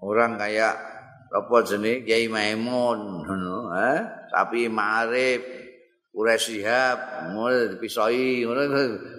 Orang 0.00 0.40
kayak 0.40 0.74
apa 1.30 1.56
jenis 1.62 2.08
Kiai 2.08 2.26
Maimun, 2.26 3.22
eh? 3.76 4.00
tapi 4.32 4.66
Marif, 4.72 5.44
Ure 6.10 6.34
Sihab, 6.34 7.30
mulai 7.30 7.70
dipisoi, 7.70 8.42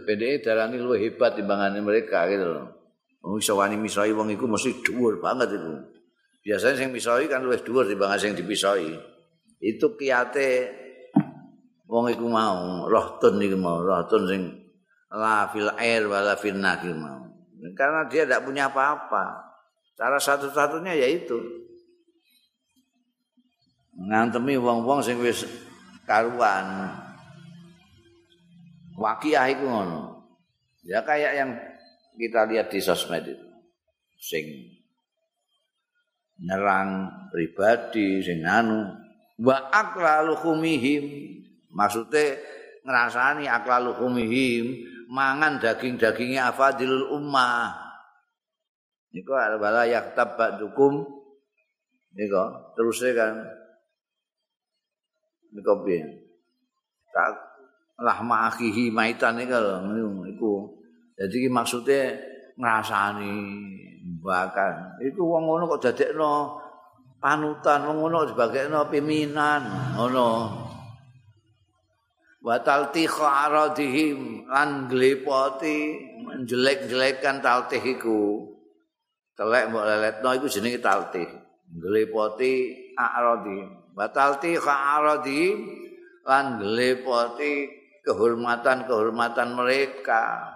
bedanya 0.04 0.38
darah 0.44 0.68
ini 0.68 0.84
lebih 0.84 1.00
hebat 1.08 1.40
timbangan 1.40 1.80
mereka 1.80 2.28
gitu 2.28 2.52
loh. 2.52 2.68
Wong 3.22 3.38
iso 3.38 3.54
wani 3.54 3.78
misoi 3.78 4.12
wong 4.18 4.34
iku 4.34 4.50
mesti 4.50 4.82
dhuwur 4.82 5.22
banget 5.22 5.54
iku. 5.54 5.78
Biasanya 6.42 6.76
sing 6.76 6.90
misoi 6.90 7.30
kan 7.30 7.46
luwih 7.46 7.62
dhuwur 7.62 7.86
timbang 7.86 8.18
sing 8.18 8.34
dipisoi. 8.34 8.98
Itu 9.62 9.94
kiate 9.94 10.74
wong 11.86 12.10
iku 12.10 12.26
mau, 12.26 12.90
rohtun 12.90 13.38
iku 13.38 13.58
mau, 13.62 13.78
rohtun 13.78 14.26
sing 14.26 14.42
la 15.14 15.46
fil 15.54 15.70
air 15.78 16.10
wala 16.10 16.34
fil 16.34 16.58
mau. 16.58 17.30
Karena 17.78 18.10
dia 18.10 18.26
tidak 18.26 18.42
punya 18.42 18.74
apa-apa. 18.74 19.54
Cara 19.94 20.18
satu-satunya 20.18 20.98
yaitu 20.98 21.38
ngantemi 24.02 24.58
wong-wong 24.58 25.06
sing 25.06 25.22
wis 25.22 25.46
karuan. 26.12 26.92
Wakiah 29.00 29.48
iku 29.48 29.64
ngono. 29.72 30.28
Ya 30.84 31.00
kayak 31.08 31.32
yang 31.40 31.52
kita 32.20 32.44
lihat 32.52 32.68
di 32.68 32.84
sosmed 32.84 33.24
itu. 33.24 33.48
Sing 34.20 34.46
nyerang 36.42 37.08
pribadi 37.32 38.20
sing 38.20 38.44
anu 38.44 38.92
wa 39.40 39.72
aklalu 39.72 40.36
humihim. 40.36 41.06
Maksudnya 41.72 42.36
ngerasani 42.84 43.48
aklalu 43.48 43.96
humihim. 43.96 44.92
Mangan 45.12 45.60
daging-dagingnya 45.60 46.56
afadilul 46.56 47.20
ummah. 47.20 47.76
Niku 49.12 49.36
bala 49.36 49.84
yaktab 49.88 50.40
ba'dukum. 50.40 51.04
Niku 52.16 52.40
terusnya 52.80 53.12
kan 53.16 53.34
niku 55.52 55.74
piye? 55.84 56.02
Tak 57.12 57.52
lahma 58.02 58.50
akhihi 58.50 58.90
maitan 58.90 59.38
niku 59.38 59.60
niku 60.26 60.54
Jadi 61.20 61.46
maksudnya 61.54 62.18
ngrasani 62.58 63.36
bahkan. 64.26 64.98
Itu 65.06 65.22
wong 65.22 65.46
ngono 65.46 65.64
kok 65.76 65.92
dadekno 65.92 66.58
panutan 67.22 67.86
wong 67.86 67.98
ngono 68.02 68.18
dibagekno 68.26 68.90
piminan 68.90 69.62
ngono. 69.98 70.30
Wa 72.42 72.58
taltikha 72.66 73.46
aradihim 73.46 74.50
lan 74.50 74.90
glepoti 74.90 75.78
menjelek-jelekan 76.26 77.38
taltih 77.38 77.82
iku. 77.86 78.50
Telek 79.38 79.70
mbok 79.70 79.86
leletno 79.86 80.30
iku 80.42 80.50
jenenge 80.50 80.82
taltih. 80.82 81.30
Glepoti 81.70 82.74
aradihim 82.98 83.81
wa 83.96 84.08
taltikha 84.10 84.98
aradihim 85.00 85.68
lan 86.28 86.62
glepoti 86.62 87.70
kehormatan-kehormatan 88.06 89.54
mereka 89.54 90.52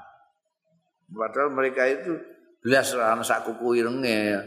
Padahal 1.12 1.54
mereka 1.54 1.86
itu 1.86 2.18
belas 2.66 2.98
ana 2.98 3.22
sak 3.22 3.46
kuku 3.46 3.86
irenge 3.86 4.42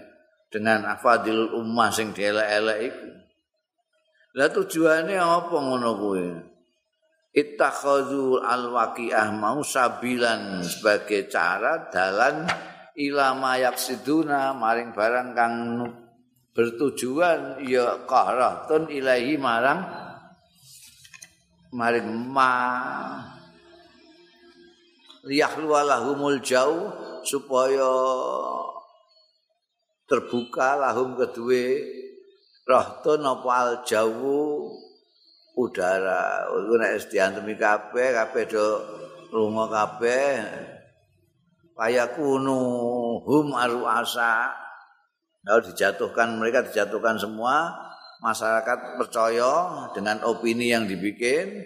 dengan 0.51 0.91
afadil 0.91 1.55
ummah 1.55 1.95
sing 1.95 2.11
dielek-elek 2.11 2.79
iku. 2.91 3.09
Lah 4.35 4.49
tujuane 4.51 5.15
apa 5.15 5.55
ngono 5.55 5.91
kuwi? 5.95 6.27
Ittakhadhu 7.39 8.43
al-waqi'ah 8.43 9.31
mau 9.31 9.63
sabilan 9.63 10.65
sebagai 10.67 11.31
cara 11.31 11.87
dalan 11.87 12.49
ilama 12.99 13.55
yaksiduna 13.63 14.57
maring 14.59 14.91
barang 14.91 15.29
kang 15.39 15.55
bertujuan 16.59 17.63
ya 17.63 18.03
qahratun 18.03 18.91
ilahi 18.91 19.39
marang 19.39 19.79
maring 21.71 22.11
ma 22.11 22.51
liyahlu 25.23 25.71
lahumul 25.71 26.43
jauh 26.43 26.91
supaya 27.23 27.95
terbuka 30.11 30.83
lahum 30.83 31.15
kedue 31.15 31.79
rahtun 32.67 33.23
apa 33.23 33.51
al 33.55 33.73
jauh 33.87 34.75
udara. 35.55 36.43
Iku 36.51 36.75
nek 36.75 37.07
diantemi 37.07 37.55
kabeh 37.55 38.09
kabeh 38.19 38.45
do 38.51 38.67
lunga 39.31 39.71
kabeh. 39.71 40.43
Kaya 41.79 42.11
kunu 42.11 42.59
hum 43.23 43.55
aruasa 43.55 44.67
lalu 45.49 45.73
dijatuhkan 45.73 46.37
mereka 46.37 46.61
dijatuhkan 46.69 47.17
semua. 47.17 47.73
Masyarakat 48.21 49.01
percaya 49.01 49.89
dengan 49.97 50.21
opini 50.29 50.69
yang 50.69 50.85
dibikin. 50.85 51.65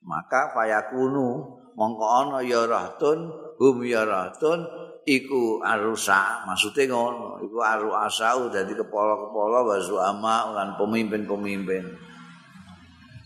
Maka 0.00 0.54
fayakunu 0.56 1.60
mongko 1.76 2.06
ana 2.06 2.38
ya 2.40 2.64
rahtun 2.64 3.28
hum 3.60 3.76
ya 3.84 4.08
rahtun 4.08 4.64
iku 5.04 5.60
arusa. 5.60 6.46
Maksude 6.48 6.88
ngono 6.88 7.42
iku 7.44 7.60
arusa 7.60 8.38
dadi 8.48 8.72
kepala-kepala 8.72 9.58
wa 9.66 9.76
zuama 9.82 10.36
lan 10.56 10.68
pemimpin-pemimpin. 10.80 11.84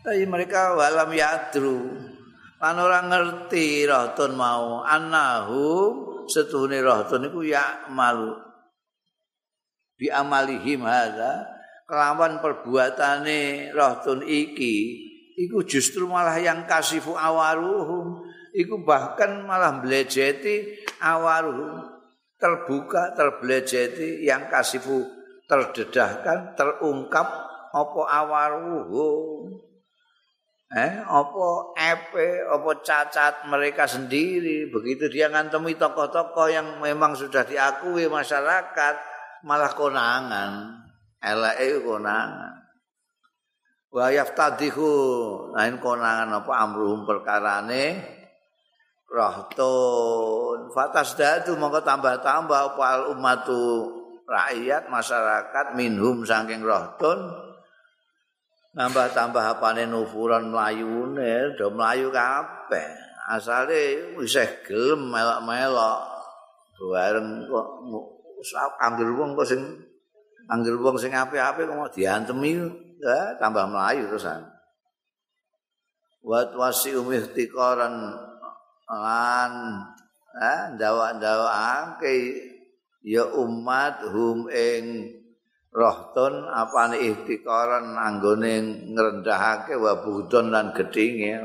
Tapi 0.02 0.24
mereka 0.26 0.74
walam 0.74 1.12
yadru. 1.14 1.78
Lan 2.58 2.74
ora 2.80 3.06
ngerti 3.06 3.86
rahtun 3.86 4.34
mau. 4.34 4.82
Annahu 4.82 5.66
setuhune 6.26 6.80
rahtun 6.80 7.28
iku 7.28 7.44
ya 7.44 7.86
malu 7.92 8.47
bi 9.98 10.06
amalihim 10.08 10.86
hadza 10.86 11.44
kelawan 11.90 12.38
perbuatane 12.38 13.74
rahtun 13.74 14.22
iki 14.22 15.04
iku 15.34 15.66
justru 15.66 16.06
malah 16.06 16.38
yang 16.38 16.64
kasifu 16.70 17.18
awaruhum 17.18 18.22
iku 18.54 18.86
bahkan 18.86 19.42
malah 19.42 19.82
blejeti 19.82 20.86
awaruh 21.02 21.98
terbuka 22.38 23.18
terbelejeti 23.18 24.22
yang 24.22 24.46
kasifu 24.46 25.02
terdedahkan 25.50 26.54
terungkap 26.54 27.26
apa 27.74 28.02
awaruh 28.22 28.86
eh 30.68 30.92
apa 31.00 31.48
epe 31.80 32.44
apa 32.44 32.70
cacat 32.84 33.48
mereka 33.48 33.88
sendiri? 33.88 34.68
Begitu 34.68 35.08
dia 35.08 35.32
ngantemi 35.32 35.72
tokoh-tokoh 35.80 36.52
yang 36.52 36.84
memang 36.84 37.16
sudah 37.16 37.40
diakui 37.48 38.04
masyarakat 38.04 38.94
malah 39.44 39.72
konangan. 39.74 40.78
Eleke 41.18 41.82
konangan. 41.82 42.54
Wa 43.88 44.12
yaftadihu 44.12 44.90
lain 45.56 45.80
konangan 45.80 46.28
apa 46.44 46.52
amruhum 46.60 47.08
perkarane 47.08 48.16
rahtun 49.08 50.68
fatasdatu 50.68 51.56
mongko 51.56 51.80
tambah-tambah 51.80 52.76
wal 52.76 53.16
ummatu 53.16 53.88
rakyat 54.28 54.92
masyarakat 54.92 55.72
minhum 55.72 56.20
saking 56.28 56.60
rahtun 56.60 57.32
nambah-tambah 58.76 59.56
apane 59.56 59.88
nufuran 59.88 60.52
mlayune 60.52 61.56
do 61.56 61.72
mlayu 61.72 62.12
kabeh. 62.12 63.08
Asale 63.28 64.16
wis 64.16 64.36
gelem 64.64 65.12
melok-melok 65.12 66.00
bareng 66.78 67.44
kok 67.50 67.68
anggere 68.78 69.12
wong 69.14 69.34
kok 69.34 69.48
sing 69.48 69.62
anggere 70.48 70.78
wong 70.78 70.96
sing 70.96 71.12
apik-apik 71.12 71.66
kok 71.66 71.94
diantemi 71.94 72.54
ya 72.98 73.36
tambah 73.38 73.66
mlayu 73.66 74.06
terusan. 74.06 74.42
Wa 76.22 76.44
wasi 76.58 76.94
umihtiqaran 76.94 77.94
lan 78.88 79.52
eh 80.38 80.60
ndawak-ndawake 80.76 82.14
ya 83.06 83.24
umat 83.38 84.02
hum 84.10 84.50
ing 84.50 85.14
rohtun 85.70 86.48
apane 86.50 86.98
ihtikaran 86.98 87.94
anggone 87.94 88.86
ngrendahake 88.92 89.78
wa 89.78 90.02
budon 90.02 90.50
lan 90.50 90.74
gedhinge. 90.74 91.38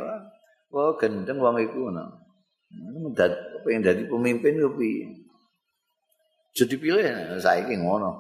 Wah 0.73 0.97
gendeng 0.97 1.37
wong 1.37 1.61
iku 1.61 1.89
ngono. 1.89 2.05
Pengen 3.63 3.85
dadi 3.85 4.03
pemimpin 4.09 4.57
yo 4.57 4.73
piye 4.73 5.22
jadi 6.53 6.75
pilih 6.77 7.03
saiki 7.41 7.81
ngono. 7.81 8.13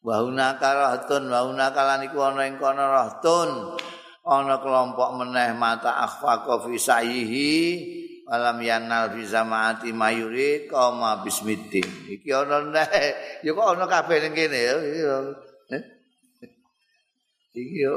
Wa 0.00 0.24
hunaka 0.24 0.72
rohtun 0.72 1.28
wa 1.28 1.44
hunaka 1.44 1.80
lan 1.84 2.00
iku 2.08 2.18
ana 2.24 2.48
ing 2.48 2.56
kono 2.56 2.84
rohtun 2.88 3.76
ana 4.24 4.58
kelompok 4.58 5.20
meneh 5.20 5.52
mata 5.52 6.02
akhfaqa 6.02 6.64
fi 6.64 6.74
sayihi 6.80 7.54
alam 8.26 8.58
yanal 8.58 9.14
fi 9.14 9.22
zamaati 9.22 9.92
mayuri 9.92 10.66
koma 10.70 11.20
bismiddin. 11.22 11.84
Iki 12.08 12.28
ana 12.32 12.64
nek 12.70 12.90
ya 13.44 13.50
kok 13.52 13.68
ana 13.76 13.84
kabeh 13.84 14.16
ning 14.24 14.32
kene 14.32 14.58
ya 14.58 14.74
iki 17.56 17.76
yo 17.84 17.96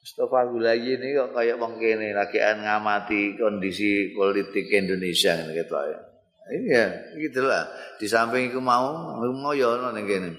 Mustafa 0.00 0.48
Gulayi 0.48 0.96
ini 0.96 1.16
kok 1.16 1.32
kayak 1.36 1.60
wong 1.60 1.76
kene 1.76 2.16
lagi 2.16 2.40
ngamati 2.40 3.36
kondisi 3.36 4.16
politik 4.16 4.66
Indonesia 4.72 5.36
ngene 5.36 5.54
gitu 5.58 5.74
ya. 5.74 6.09
Iya, 6.48 7.14
gitu 7.20 7.44
lah. 7.44 7.68
Di 8.00 8.08
samping 8.08 8.48
iku 8.48 8.58
mau 8.58 8.96
mau 9.20 9.52
ya 9.52 9.76
ana 9.76 9.92
ning 9.92 10.08
kene. 10.08 10.30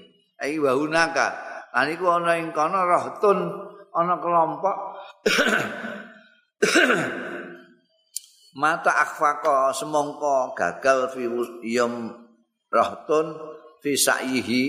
Ai 0.42 0.58
wa 0.58 0.74
hunaka. 0.74 1.28
Lan 1.72 1.88
iku 1.94 2.10
ana 2.18 2.36
ing 2.42 2.52
kono 2.52 2.82
rahtun 2.84 3.38
ana 3.92 4.16
kelompok 4.20 4.76
mata 8.56 8.92
akhfaqa 8.92 9.72
semongko 9.72 10.52
gagal 10.56 11.08
fi 11.16 11.24
yom 11.72 12.12
rahtun 12.68 13.36
fi 13.80 13.96
sa'ihi 13.96 14.64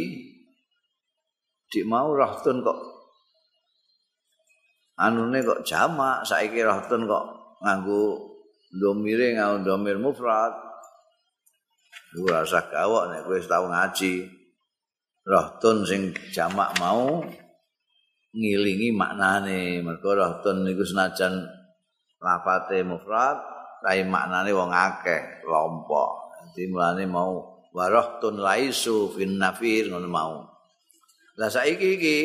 dik 1.66 1.84
mau 1.86 2.14
rahtun 2.14 2.62
kok 2.62 2.78
anune 5.02 5.42
kok 5.42 5.66
jamak 5.66 6.22
saiki 6.22 6.62
rahtun 6.62 7.10
kok 7.10 7.24
nganggo 7.62 8.38
domire 8.70 9.34
nganggo 9.34 9.66
domir 9.66 9.98
mufrad 9.98 10.54
ora 12.20 12.44
usah 12.44 12.68
gawok 12.68 13.04
nek 13.08 13.20
kowe 13.24 13.38
tau 13.44 13.64
ngaji. 13.68 14.28
Rahtun 15.22 15.86
sing 15.86 16.12
jamak 16.34 16.76
mau 16.76 17.22
ngilingi 18.34 18.92
maknane. 18.92 19.80
Mergo 19.80 20.12
rahtun 20.12 20.66
niku 20.66 20.84
senajan 20.84 21.46
lafate 22.20 22.84
mufrad 22.84 23.38
kai 23.82 24.04
maknane 24.04 24.50
wong 24.52 24.70
akeh 24.70 25.42
kelompok 25.42 26.38
dadi 26.38 26.68
mulane 26.68 27.04
mau 27.08 27.62
warahtun 27.72 28.38
laisu 28.38 29.10
fin 29.16 29.40
nafir 29.40 29.88
ngono 29.88 30.08
mau. 30.10 30.34
Lah 31.40 31.48
saiki 31.48 31.88
iki 31.96 32.18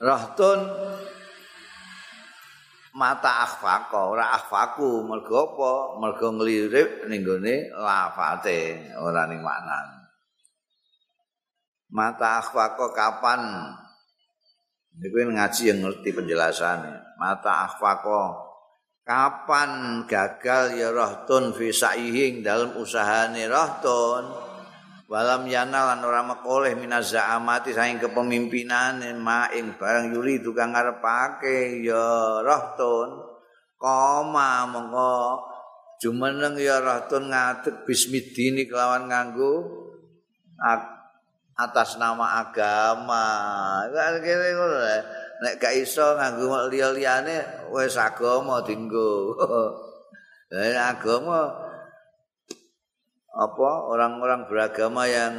rahtun 0.00 0.58
mata 2.94 3.42
akhfaqa 3.42 4.00
ora 4.06 4.38
akhfaku 4.38 5.02
mergo 5.06 5.34
apa? 5.50 5.72
Mergo 5.98 6.28
nglirik 6.38 7.10
ning 7.10 7.26
gone 7.26 7.74
lafate 7.74 8.94
ora 8.98 9.26
ning 9.26 9.42
maknane. 9.42 9.98
Mata 11.90 12.38
akhfaqa 12.42 12.94
kapan? 12.94 13.40
Niku 14.94 15.26
ngaji 15.26 15.62
yang 15.74 15.78
ngerti 15.82 16.14
penjelasannya 16.14 17.18
mata 17.18 17.66
akhfaqa 17.66 18.22
kapan 19.02 20.02
gagal 20.06 20.78
ya 20.78 20.94
rahtun 20.94 21.50
fi 21.50 21.74
saihing 21.74 22.46
dalam 22.46 22.78
usahane 22.78 23.50
rahtun 23.50 24.43
walam 25.08 25.44
yana 25.44 25.92
lan 25.92 26.00
ora 26.04 26.24
mekoleh 26.24 26.72
minaza 26.76 27.28
amati 27.36 27.76
saing 27.76 28.00
kepemimpinan 28.00 29.04
ma 29.20 29.52
ing 29.52 29.76
barang 29.76 30.12
yuri 30.12 30.40
tukang 30.40 30.72
ngarepake. 30.72 31.84
Ya 31.84 32.40
rahtun 32.40 33.20
koma 33.76 34.64
mongko. 34.68 35.52
Jumeneng 36.02 36.58
ya 36.60 36.82
rahtun 36.82 37.32
ngadeg 37.32 37.86
bismidini 37.88 38.68
kelawan 38.68 39.08
nganggo 39.08 39.64
atas 41.56 41.96
nama 41.96 42.44
agama. 42.44 43.26
Kene 44.20 44.48
ngono 44.56 44.76
nek 45.44 45.54
gak 45.60 45.74
iso 45.76 46.16
nganggo 46.16 46.68
liya-liyane 46.68 47.68
wis 47.72 47.96
agama 47.96 48.60
dinggo. 48.64 49.34
Agama 50.54 51.63
apa 53.34 53.70
orang-orang 53.90 54.46
beragama 54.46 55.10
yang 55.10 55.34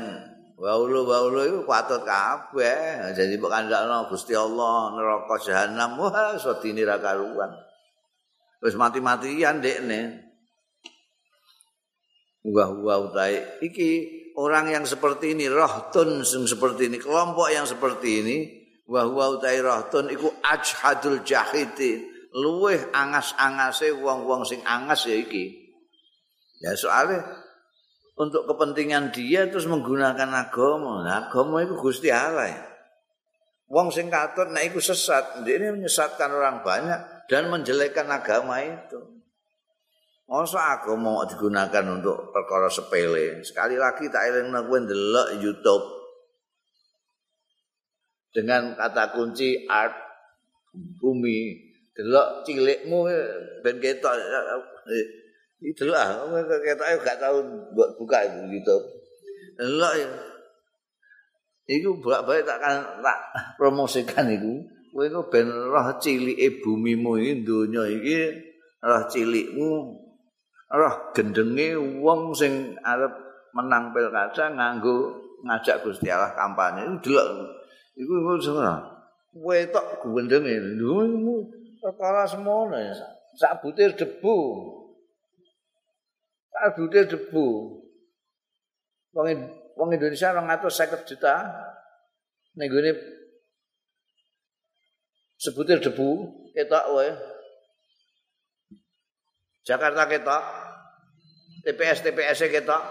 waulu-waulu 0.60 1.42
itu 1.48 1.60
patut 1.64 2.04
kabeh. 2.04 3.16
Jadi 3.16 3.40
mbok 3.40 3.52
kandakno 3.52 4.12
Gusti 4.12 4.36
Allah 4.36 4.92
neraka 4.96 5.36
jahanam 5.40 5.96
wah 6.00 6.36
iso 6.36 6.60
dinira 6.60 7.00
karuan. 7.00 7.56
Wis 8.60 8.76
mati-matian 8.76 9.64
dekne. 9.64 10.22
Wah-wah 12.46 13.10
utahe 13.10 13.64
iki 13.66 13.90
orang 14.38 14.70
yang 14.70 14.86
seperti 14.86 15.34
ini, 15.34 15.50
rohtun 15.50 16.22
seperti 16.22 16.94
ini, 16.94 17.02
kelompok 17.02 17.50
yang 17.50 17.66
seperti 17.66 18.22
ini, 18.22 18.38
wa 18.86 19.02
huwa 19.02 19.34
utairahtun 19.38 20.14
iku 20.14 20.30
ajhadul 20.46 21.26
jahidin 21.26 22.06
luweh 22.36 22.94
angas-angase 22.94 23.96
wong-wong 23.98 24.46
sing 24.46 24.62
angas 24.62 25.10
ya 25.10 25.18
iki 25.18 25.74
ya 26.62 26.78
soalnya 26.78 27.24
untuk 28.16 28.48
kepentingan 28.48 29.12
dia 29.12 29.48
terus 29.52 29.68
menggunakan 29.68 30.32
agama 30.32 31.04
nah, 31.04 31.28
agama 31.28 31.64
itu 31.64 31.76
Gusti 31.76 32.10
Allah 32.12 32.48
ya. 32.52 32.64
wong 33.68 33.92
sing 33.92 34.08
katut 34.08 34.52
nek 34.52 34.72
iku 34.72 34.80
sesat 34.80 35.44
ini 35.44 35.76
menyesatkan 35.76 36.32
orang 36.32 36.64
banyak 36.64 37.28
dan 37.28 37.52
menjelekkan 37.52 38.08
agama 38.08 38.62
itu 38.64 39.00
Masa 40.26 40.82
agama 40.82 41.22
mau 41.22 41.26
digunakan 41.30 41.86
untuk 41.86 42.34
perkara 42.34 42.66
sepele. 42.66 43.46
Sekali 43.46 43.78
lagi 43.78 44.10
tak 44.10 44.26
eling 44.34 44.50
nang 44.50 44.66
ndelok 44.66 45.38
YouTube. 45.38 45.86
dengan 48.36 48.76
kata 48.76 49.16
kunci 49.16 49.64
art 49.64 49.96
bumi 51.00 51.56
delok 51.96 52.44
cilikmu 52.44 53.08
ben 53.64 53.80
ketok 53.80 54.12
itu 55.66 55.90
lah 55.90 56.22
ketok 56.62 57.02
gak 57.02 57.18
tahu 57.18 57.42
buat 57.74 57.90
buka 57.98 58.22
itu 58.30 58.62
gitu 58.62 58.76
delok 59.58 59.94
Iku 61.66 61.98
bolak-balik 61.98 62.46
tak 62.46 62.62
tak 63.02 63.20
promosikan 63.58 64.30
iku. 64.30 64.54
Kowe 64.94 65.04
iku 65.10 65.22
ben 65.34 65.50
roh 65.50 65.98
cilike 65.98 66.62
bumimu 66.62 67.18
iki 67.18 67.42
donya 67.42 67.90
iki 67.90 68.18
roh 68.86 69.04
cilikmu 69.10 69.98
roh 70.70 70.96
gendenge 71.18 71.74
wong 72.06 72.38
sing 72.38 72.78
arep 72.86 73.12
menang 73.58 73.90
pilkada 73.92 74.54
nganggo 74.54 75.18
ngajak 75.42 75.82
Gusti 75.82 76.06
Allah 76.14 76.38
kampanye. 76.38 76.86
Delok 77.02 77.28
Iku 77.98 78.14
iku 78.14 78.32
semua. 78.38 78.86
Wetok 79.34 80.06
gendenge 80.06 80.62
lho 80.78 81.02
perkara 81.82 82.30
semono 82.30 82.78
ya. 82.78 82.94
Sak 83.36 83.66
butir 83.66 83.98
debu. 83.98 84.38
Butir 86.76 87.06
debu. 87.12 87.48
Wong 89.16 89.28
wong 89.76 89.90
Indonesia 89.92 90.32
250 90.32 91.08
juta 91.08 91.36
ning 92.56 92.72
gone 92.72 92.92
sebutir 95.36 95.84
debu 95.84 96.32
ketok 96.56 96.86
wae. 96.96 97.12
Jakarta 99.66 100.08
ketok. 100.08 100.44
TPS 101.66 102.06
TPS 102.06 102.40
ketok. 102.48 102.84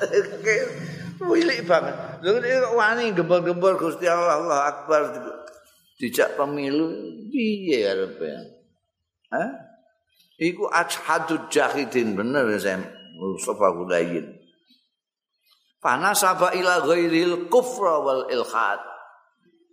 Wilik 1.30 1.68
banget. 1.68 1.96
Lha 2.24 2.64
kok 2.64 2.74
wani 2.76 3.12
gembor-gembor 3.12 3.76
Gusti 3.76 4.08
Allah, 4.08 4.40
Allah 4.40 4.60
Akbar 4.72 5.02
dijak 6.00 6.32
pemilu 6.32 6.88
piye 7.28 7.84
arepe? 7.84 8.28
Hah? 9.28 9.69
Iku 10.40 10.72
ajhadud 10.72 11.52
jahidin 11.52 12.16
bener 12.16 12.48
saya 12.56 12.80
Mustafa 13.20 13.76
Gudayin. 13.76 14.40
Fana 15.84 16.16
saba 16.16 16.56
ila 16.56 16.80
ghairil 16.80 17.52
kufra 17.52 18.00
wal 18.00 18.24
ilhad. 18.32 18.80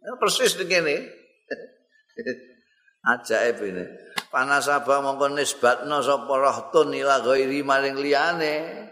Ya, 0.04 0.12
persis 0.20 0.60
begini. 0.60 1.08
Ajaib 3.16 3.64
ini. 3.64 3.88
Fana 4.28 4.60
saba 4.60 5.00
mongko 5.00 5.32
nisbatno 5.40 6.04
sapa 6.04 6.36
rahtun 6.36 6.92
ila 7.00 7.24
ghairi 7.24 7.64
maring 7.64 7.96
liyane. 7.96 8.88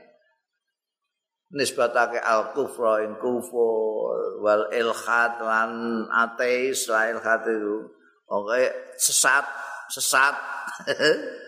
nisbatake 1.56 2.20
al 2.20 2.52
kufra 2.52 3.06
in 3.06 3.16
kufur 3.16 4.42
wal 4.44 4.68
ilhad 4.76 5.40
lan 5.40 6.04
ateis 6.12 6.90
la 6.92 7.08
ilhad 7.14 7.48
itu 7.48 7.86
oke 8.28 8.64
sesat 9.00 9.46
sesat 9.88 10.36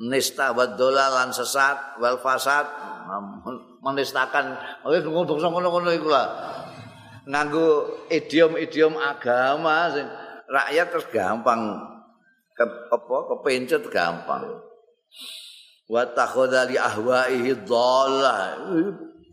nista 0.00 0.50
wa 0.50 0.66
lan 0.66 1.30
sesat 1.30 2.00
wal 2.02 2.18
fasad. 2.18 2.66
Oleh 4.84 5.00
ngomong 5.04 5.38
ngono-ngono 5.38 5.90
iku 5.94 6.08
lah. 6.08 6.26
Nganggo 7.24 8.04
idiom-idiom 8.12 8.96
agama 9.00 9.88
sing 9.92 10.06
rakyat 10.48 10.86
terus 10.92 11.06
gampang. 11.12 11.80
Ke, 12.54 12.64
apa 12.64 13.16
kepencet 13.34 13.82
gampang. 13.90 14.44
Wa 15.90 16.02
takhadha 16.16 16.64
li 16.70 16.76
ahwaihi 16.80 17.66
dhalla 17.66 18.56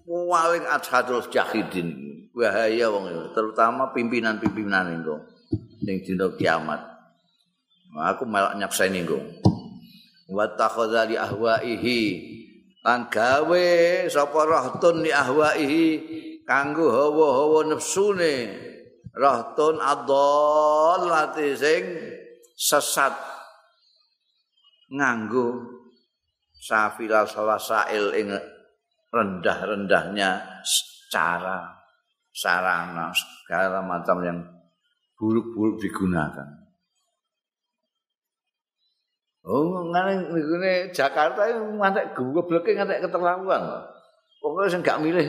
paling 0.06 0.66
adhadul 0.68 1.24
jahidin. 1.32 2.12
Bahaya 2.32 2.88
wong 2.88 3.36
terutama 3.36 3.92
pimpinan-pimpinan 3.92 5.00
engko 5.00 5.20
ning 5.84 6.00
dina 6.04 6.32
kiamat. 6.36 6.80
Aku 7.92 8.24
melok 8.24 8.56
nyakseni 8.56 9.04
engko 9.04 9.20
wa 10.32 10.48
takhadha 10.56 11.06
li 11.06 11.20
ahwaihi. 11.20 12.04
Lan 12.82 13.12
gawe 13.14 13.68
sapa 14.10 14.42
rahtun 14.48 15.06
li 15.06 15.12
ahwaihi 15.14 15.86
kanggo 16.48 16.90
hawa-hawa 16.90 17.70
nepsune. 17.70 18.36
Rahtun 19.12 19.78
adallati 19.78 21.54
sing 21.54 21.84
sesat. 22.56 23.14
Nganggo 24.92 25.62
safilal 26.56 27.28
salasail 27.28 28.16
ing 28.16 28.28
rendah-rendahnya 29.12 30.64
cara 31.12 31.82
sarana 32.32 33.12
segala 33.12 33.84
macam 33.84 34.24
yang 34.24 34.40
buruk-buruk 35.20 35.84
digunakan. 35.84 36.61
Oh, 39.42 39.90
ngene 39.90 40.30
ngene 40.30 40.94
Jakarta 40.94 41.50
iki 41.50 41.60
mantek 41.74 42.14
gobleke 42.14 42.78
ngantek 42.78 43.02
keterlaluan. 43.10 43.90
Pokoke 44.38 44.70
sing 44.70 44.86
gak 44.86 45.02
milih 45.02 45.26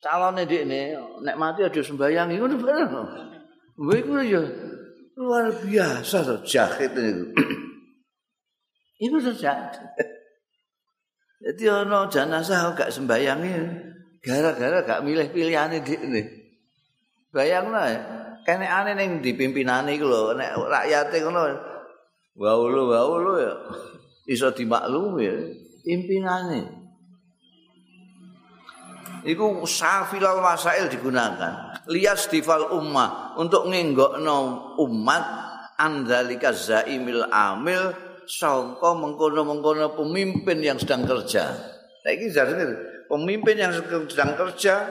calone 0.00 0.48
ndekne 0.48 0.96
nek 1.20 1.36
mati 1.36 1.60
aja 1.60 1.80
sembayang 1.84 2.32
iku 2.32 2.48
bener. 2.56 2.88
Kuwi 3.76 4.00
iku 4.00 4.12
ya 4.24 4.40
luar 5.20 5.52
biasa 5.52 6.24
to 6.24 6.36
jahit 6.44 6.92
niku. 6.96 7.24
Iku 9.02 9.18
terjadi. 9.18 9.82
Jadi 11.42 11.64
ana 11.66 12.06
jenazah 12.06 12.70
gak 12.78 12.94
sembayang 12.94 13.42
gara-gara 14.22 14.86
gak 14.86 15.02
milih 15.02 15.26
pilihane 15.34 15.82
ndekne. 15.82 16.22
Bayangno 17.34 17.80
ya, 17.82 17.98
kene 18.46 18.68
ane 18.68 18.92
ning 18.94 19.24
dipimpinane 19.24 19.96
iku 19.96 20.06
lho, 20.06 20.38
nek 20.38 20.54
rakyate 20.54 21.18
ngono. 21.24 21.71
Waulu 22.32 22.88
waulu 22.88 23.32
ya 23.36 23.54
iso 24.24 24.48
dimaklumi 24.54 25.22
ya 25.28 25.36
pimpinane. 25.84 26.60
Iku 29.22 29.62
safilal 29.68 30.42
wasail 30.42 30.90
digunakan. 30.90 31.78
Lias 31.86 32.26
difal 32.26 32.74
ummah 32.74 33.38
untuk 33.38 33.70
ngenggokno 33.70 34.38
umat 34.82 35.24
andalika 35.78 36.50
zaimil 36.50 37.26
amil 37.30 37.94
sangka 38.26 38.94
mengkono-mengkono 38.98 39.94
pemimpin 39.94 40.58
yang 40.62 40.78
sedang 40.78 41.06
kerja. 41.06 41.54
Saiki 42.02 42.34
jarene 42.34 42.74
pemimpin 43.06 43.56
yang 43.58 43.72
sedang 44.10 44.34
kerja 44.34 44.90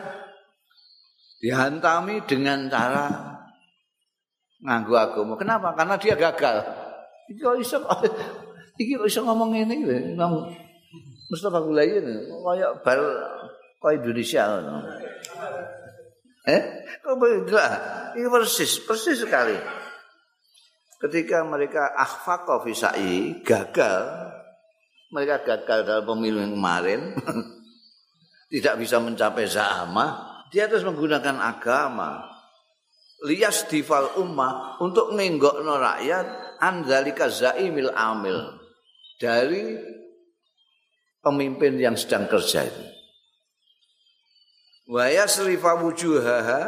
dihantami 1.44 2.24
dengan 2.24 2.72
cara 2.72 3.08
nganggo 4.64 4.96
agama. 4.96 5.34
Kenapa? 5.36 5.76
Karena 5.76 5.96
dia 6.00 6.16
gagal. 6.16 6.81
Iki 7.32 7.40
kok 7.40 7.56
iso 7.64 7.78
iki 8.82 9.00
kok 9.00 9.08
iso 9.08 9.24
ngomong 9.24 9.56
ngene 9.56 9.74
iki 9.80 9.86
nang 10.20 10.52
Mustafa 11.32 11.64
Gulayen 11.64 12.28
kaya 12.28 12.76
bal 12.84 13.00
kaya 13.80 13.96
Indonesia 14.04 14.52
ngono. 14.52 14.84
Eh? 16.44 16.62
Kok 17.00 17.16
beda? 17.16 17.66
Ini 18.20 18.28
persis, 18.28 18.84
persis 18.84 19.24
sekali. 19.24 19.56
Ketika 21.00 21.42
mereka 21.48 21.98
akhfaqa 21.98 22.62
fi 22.62 22.72
sa'i, 22.78 23.42
gagal, 23.42 24.06
mereka 25.10 25.42
gagal 25.42 25.88
dalam 25.88 26.06
pemilu 26.06 26.44
yang 26.46 26.54
kemarin, 26.54 27.18
tidak 28.54 28.76
bisa 28.78 29.02
mencapai 29.02 29.50
za'ama, 29.50 30.06
dia 30.54 30.70
terus 30.70 30.86
menggunakan 30.86 31.42
agama. 31.42 32.28
Lias 33.26 33.66
difal 33.70 34.18
ummah 34.18 34.82
untuk 34.82 35.14
nenggokno 35.14 35.78
rakyat 35.78 36.51
anzalika 36.62 37.28
zaimil 37.28 37.90
amil 37.92 38.62
dari 39.18 39.82
pemimpin 41.20 41.82
yang 41.82 41.98
sedang 41.98 42.30
kerja 42.30 42.70
itu. 42.70 42.84
Wa 44.92 45.10
yasrifa 45.10 45.82
wujuhaha 45.82 46.62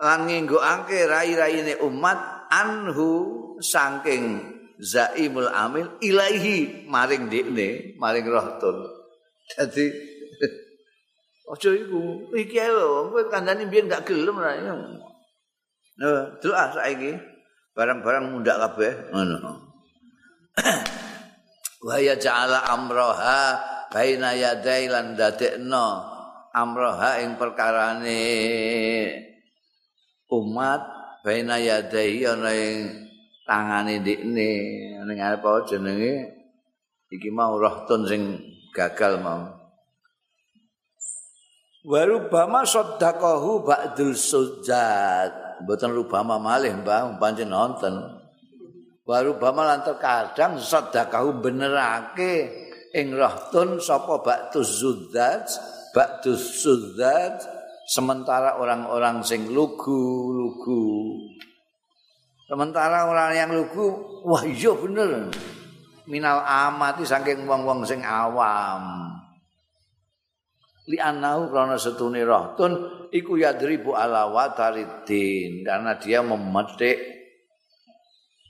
lan 0.00 0.26
ngenggoake 0.26 1.06
rai-raine 1.06 1.78
umat 1.86 2.50
anhu 2.50 3.10
saking 3.62 4.42
zaimul 4.80 5.50
amil 5.50 6.00
ilaihi 6.00 6.88
maring 6.88 7.28
dekne 7.30 7.94
maring 8.00 8.26
rohtun. 8.26 8.76
Dadi 9.54 9.86
aja 11.50 11.70
iku 11.74 12.30
iki 12.32 12.62
lho 12.62 13.10
kowe 13.10 13.22
kandhane 13.28 13.66
biyen 13.66 13.90
gak 13.90 14.06
gelem 14.06 14.38
ra. 14.38 14.56
Nah, 16.00 16.40
delok 16.40 16.80
saiki 16.80 17.12
barang-barang 17.74 18.24
mundak 18.30 18.56
kabeh 18.58 18.92
ngono. 19.14 19.52
Wa 21.86 21.96
ya 21.96 22.12
ja'ala 22.18 22.68
amroha 22.68 23.56
baina 23.88 24.36
yadai 24.36 24.86
lan 24.92 25.16
dadekno 25.16 25.86
amroha 26.52 27.24
ing 27.24 27.40
perkarane 27.40 28.20
umat 30.28 30.82
baina 31.24 31.56
yadai 31.56 32.20
ana 32.28 32.52
ing 32.52 32.78
tangane 33.48 34.04
ndikne 34.04 34.50
ning 35.08 35.18
apa 35.18 35.64
jenenge 35.64 36.36
iki 37.08 37.32
mau 37.32 37.56
rohtun 37.56 38.04
sing 38.04 38.22
gagal 38.76 39.18
mau 39.24 39.60
Warubama 41.80 42.60
soddaqahu 42.60 43.64
ba'dul 43.64 44.12
sujad. 44.12 45.49
Mboten 45.64 45.92
rubama 45.92 46.40
malih 46.40 46.72
Mbah 46.80 47.20
pancen 47.20 47.52
nonton. 47.52 48.20
Warubama 49.04 49.66
lan 49.66 49.80
terkadang 49.82 50.60
soddaqahu 50.60 51.42
benerake 51.42 52.46
ing 52.94 53.10
rohtun 53.10 53.82
sapa 53.82 54.22
ba'dul 54.22 54.62
sujad, 54.62 55.42
ba'dul 55.90 56.38
sujad 56.38 57.42
sementara 57.90 58.54
orang-orang 58.62 59.26
sing 59.26 59.50
lugu-lugu. 59.50 61.18
Sementara 62.46 63.06
orang 63.06 63.30
yang 63.34 63.50
lugu, 63.54 63.94
wah 64.26 64.42
iya 64.42 64.74
bener. 64.74 65.30
Minal 66.10 66.42
amati 66.42 67.06
saking 67.06 67.46
wong-wong 67.46 67.86
sing 67.86 68.02
awam. 68.02 69.10
li 70.90 70.98
anahu 70.98 71.54
krana 71.54 71.78
setune 71.78 72.26
rahtun 72.26 72.99
iku 73.10 73.38
yadribu 73.38 73.94
ala 73.94 74.30
wataridin 74.30 75.66
karena 75.66 75.98
dia 75.98 76.22
memetik 76.22 76.98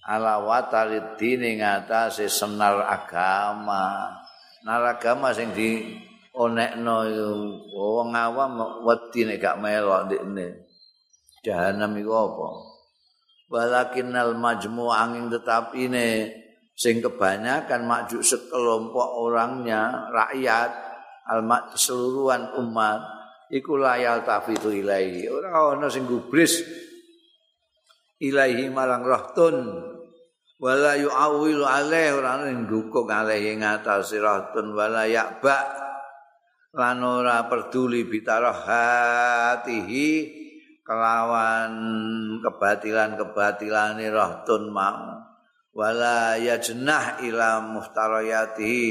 ala 0.04 0.40
wataridin 0.44 1.40
ing 1.44 1.58
atase 1.64 2.28
senar 2.28 2.84
agama. 2.84 4.12
Nar 4.64 4.96
agama 4.96 5.32
sing 5.32 5.56
di 5.56 5.96
onekno 6.36 7.08
wong 7.72 8.12
awam 8.12 8.84
wedi 8.84 9.24
nek 9.24 9.40
gak 9.40 9.58
melok 9.60 10.08
ndekne. 10.08 10.68
Jahanam 11.40 11.96
iku 11.96 12.12
apa? 12.12 12.48
Walakinnal 13.50 14.36
majmu 14.36 14.92
angin 14.92 15.32
tetapi 15.32 15.90
ne 15.90 16.06
sing 16.76 17.02
kebanyakan 17.02 17.88
majuk 17.88 18.22
sekelompok 18.22 19.08
orangnya 19.20 20.08
rakyat 20.12 20.70
almat 21.28 21.74
keseluruhan 21.74 22.56
umat 22.62 23.19
iku 23.50 23.74
layal 23.76 24.22
tafitu 24.22 24.70
ilaihi. 24.70 25.26
Ora 25.26 25.74
ana 25.74 25.90
sing 25.90 26.06
gubris 26.06 26.62
ilaihi 28.22 28.70
marang 28.70 29.02
rahtun 29.02 29.66
wala 30.62 30.94
yu'awilu 30.94 31.66
alaih 31.66 32.14
ora 32.14 32.38
ana 32.38 32.54
sing 32.54 32.70
dukung 32.70 33.10
alaih 33.10 33.58
ing 33.58 33.66
atas 33.66 34.14
rahtun 34.14 34.70
wala 34.72 35.10
ya'ba 35.10 35.58
lan 36.70 37.02
ora 37.02 37.50
peduli 37.50 38.06
bitarahatihi 38.06 40.38
kelawan 40.86 41.74
kebatilan-kebatilane 42.42 44.10
rahtun 44.10 44.70
mau. 44.70 45.18
Wala 45.70 46.34
yajnah 46.34 47.22
ila 47.22 47.62
muhtarayatihi 47.62 48.84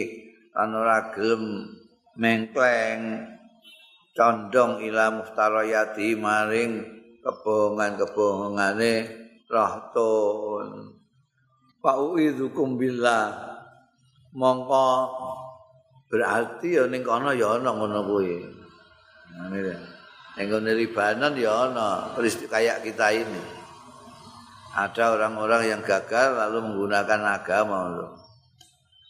lan 0.56 0.76
ora 0.76 1.12
gelem 1.12 1.76
mengkleng 2.16 3.28
condong 4.20 4.84
ila 4.84 5.16
muftarayati 5.16 6.20
maring 6.20 6.84
kebohongan-kebohongane 7.24 9.08
rahtun 9.48 10.92
fa 11.80 11.96
uidzukum 11.96 12.76
billah. 12.76 13.48
Mongko 14.36 14.88
berarti 16.12 16.76
ya 16.76 16.84
ning 16.92 17.08
kono 17.08 17.32
ya 17.32 17.56
ana 17.56 17.72
ngono 17.72 18.04
kuwi. 18.04 18.44
Ngene 19.40 19.74
ning 20.36 20.48
Libanon 20.68 21.34
ya 21.40 21.72
ana 21.72 22.12
kayak 22.20 22.84
kita 22.84 23.16
ini. 23.16 23.44
Ada 24.76 25.16
orang-orang 25.16 25.64
yang 25.66 25.82
gagal 25.82 26.36
lalu 26.36 26.62
menggunakan 26.62 27.42
agama. 27.42 28.06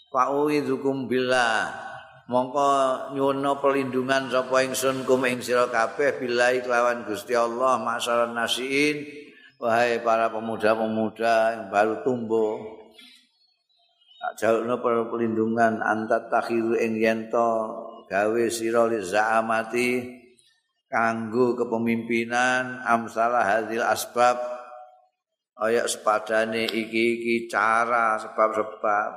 Fa'uidzukum 0.09 1.05
billah 1.05 1.88
mongko 2.29 2.69
nyuwun 3.17 3.41
pelindungan 3.57 4.29
sapa 4.29 4.61
ingsun 4.61 5.01
kum 5.01 5.25
ing 5.25 5.41
sira 5.41 5.65
kabeh 5.65 6.21
billahi 6.21 6.61
kelawan 6.61 7.01
Gusti 7.09 7.33
Allah 7.33 7.81
masalah 7.81 8.29
nasiin 8.29 9.01
wahai 9.57 9.97
para 10.05 10.29
pemuda-pemuda 10.29 11.57
yang 11.57 11.63
baru 11.73 12.05
tumbuh. 12.05 12.77
Jauhno 14.37 14.77
pelindungan 14.79 15.81
antat 15.81 16.29
takhiru 16.29 16.77
ing 16.77 17.01
yento 17.01 17.49
gawe 18.05 18.43
sira 18.53 18.85
li 18.85 19.01
kanggo 20.89 21.57
kepemimpinan 21.57 22.85
amsalah 22.85 23.41
hadil 23.41 23.81
asbab 23.81 24.37
ayak 25.65 25.89
sepadane 25.89 26.69
iki-iki 26.69 27.49
cara 27.49 28.21
sebab-sebab. 28.21 29.11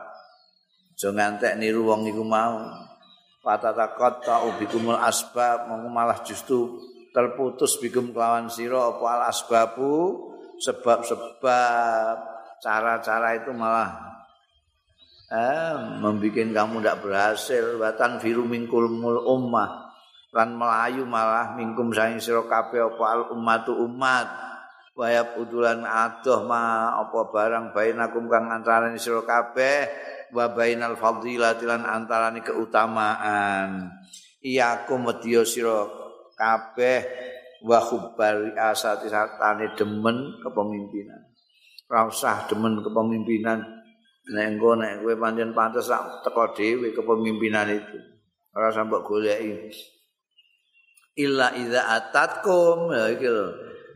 Aja 0.93 1.09
ngantek 1.11 1.59
niru 1.59 1.83
wong 1.83 2.07
iku 2.07 2.23
mau 2.23 2.63
patatakot 3.43 4.23
ta 4.23 4.47
ubikumul 4.47 4.97
asbab 4.97 5.67
mau 5.67 5.83
malah 5.91 6.23
justru 6.23 6.79
terputus 7.13 7.77
bikum 7.83 8.15
kelawan 8.15 8.49
sira 8.49 8.89
apa 8.89 9.05
al 9.05 9.23
asbabu 9.29 10.31
sebab-sebab. 10.63 12.33
Cara-cara 12.63 13.43
itu 13.43 13.51
malah 13.51 13.91
eh, 15.35 15.75
membuat 15.99 16.55
kamu 16.55 16.79
tidak 16.79 16.99
berhasil. 17.03 17.75
Watan 17.75 18.23
firu 18.23 18.47
mingkul 18.47 18.87
mul 18.87 19.19
ummah 19.27 19.83
lan 20.33 20.57
melayu 20.57 21.05
malah 21.05 21.53
mingkum 21.59 21.93
saing 21.93 22.17
sira 22.17 22.41
kabeh 22.49 22.81
apa 22.89 23.05
al 23.05 23.23
ummatu 23.37 23.77
umat 23.85 24.31
wayab 24.97 25.37
udulan 25.37 25.85
adoh 25.85 26.49
ma 26.49 26.97
apa 27.05 27.29
barang 27.29 27.77
bainakum 27.77 28.33
kang 28.33 28.49
antarané 28.49 28.97
sira 28.97 29.21
kabeh 29.21 29.93
wa 30.33 30.49
bainal 30.51 30.97
fadilati 30.97 31.69
lan 31.69 31.85
antarane 31.85 32.41
keutamaan. 32.41 33.93
Iyakum 34.43 35.07
wedya 35.07 35.47
sira 35.47 35.87
kabeh 36.35 37.01
wa 37.63 37.79
khubbari 37.79 38.57
asati 38.59 39.07
satane 39.07 39.77
demen 39.79 40.43
kepemimpinan. 40.43 41.21
Ora 41.87 42.09
usah 42.09 42.49
demen 42.51 42.81
kepemimpinan. 42.83 43.61
Nek 44.23 44.45
engko 44.55 44.79
nek 44.79 45.03
kowe 45.03 45.15
pancen 45.19 45.51
pantes 45.55 45.87
sak 45.87 46.25
teko 46.27 46.57
dhewe 46.57 46.91
kepemimpinan 46.91 47.69
itu. 47.71 47.99
Ora 48.57 48.73
sampe 48.75 48.99
goleki. 49.05 49.71
Illa 51.23 51.55
idza 51.55 51.87
atatkum. 51.87 52.91
Ya 52.91 53.13
iki 53.13 53.29
lho. 53.29 53.47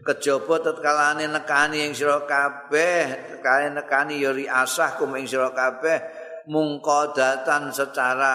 Kejaba 0.07 0.63
tetkalane 0.63 1.27
nekani 1.27 1.91
ing 1.91 1.93
sira 1.97 2.23
kabeh. 2.23 3.35
Tekalane 3.35 3.83
nekani 3.83 4.23
ya 4.23 4.31
riasah 4.31 4.95
kum 4.95 5.19
ing 5.19 5.27
sira 5.27 5.51
kabeh 5.51 6.26
mungkodatan 6.47 7.71
secara 7.75 8.35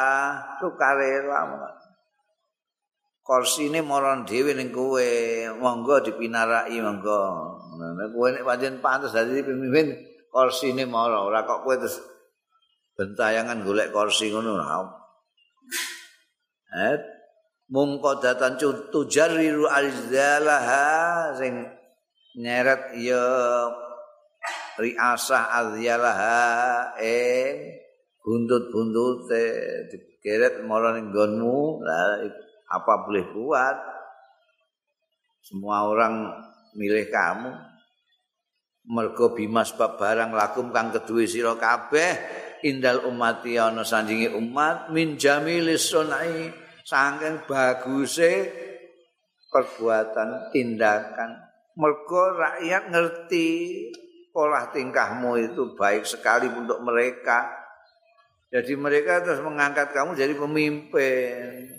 sukarela. 0.60 1.48
Kursi 3.22 3.72
ini 3.72 3.80
moron 3.80 4.28
dewi 4.28 4.52
ning 4.58 4.76
kowe 4.76 5.08
monggo 5.56 6.04
dipinarai 6.04 6.76
monggo. 6.84 7.22
Nah 7.80 8.08
kowe 8.12 8.28
nek 8.32 8.44
pancen 8.44 8.84
pantes 8.84 9.16
dadi 9.16 9.40
pemimpin 9.40 9.96
kursi 10.32 10.72
ini 10.72 10.88
moro 10.88 11.28
ora 11.28 11.44
kok 11.44 11.64
kowe 11.64 11.76
terus 11.76 12.00
bentayangan 12.96 13.64
golek 13.68 13.92
kursi 13.92 14.32
ngono 14.32 14.56
eh 16.72 16.96
mungkodatan 17.68 18.56
tujarriru 18.92 19.68
alzalaha 19.68 20.88
sing 21.36 21.68
nyeret 22.40 22.96
ya 23.00 23.28
riasah 24.80 25.44
azyalaha 25.52 26.40
eh 27.00 27.81
buntut-buntute 28.22 29.44
digeret 29.90 30.62
marang 30.66 30.98
ning 30.98 31.06
nggonmu 31.10 31.82
apa 32.72 32.94
boleh 33.06 33.26
buat? 33.34 33.78
Semua 35.42 35.90
orang 35.90 36.30
milih 36.78 37.10
kamu. 37.10 37.52
Mergo 38.82 39.38
bimas 39.38 39.74
bab 39.78 40.02
barang 40.02 40.34
lakum 40.34 40.74
kang 40.74 40.90
keduwe 40.90 41.30
sira 41.30 41.54
kabeh 41.54 42.18
indal 42.66 43.06
umati 43.06 43.58
ana 43.62 43.86
sandingi 43.86 44.26
umat 44.34 44.90
min 44.90 45.22
jamilis 45.22 45.94
sunai 45.94 46.50
saking 46.82 47.46
baguse 47.46 48.50
perbuatan 49.54 50.50
tindakan. 50.50 51.30
Mergo 51.78 52.34
rakyat 52.34 52.90
ngerti 52.90 53.48
pola 54.34 54.74
tingkahmu 54.74 55.38
itu 55.38 55.78
baik 55.78 56.08
sekali 56.08 56.50
untuk 56.50 56.82
mereka 56.82 57.61
Jadi 58.52 58.76
mereka 58.76 59.24
terus 59.24 59.40
mengangkat 59.40 59.96
kamu 59.96 60.12
jadi 60.20 60.36
pemimpin. 60.36 61.72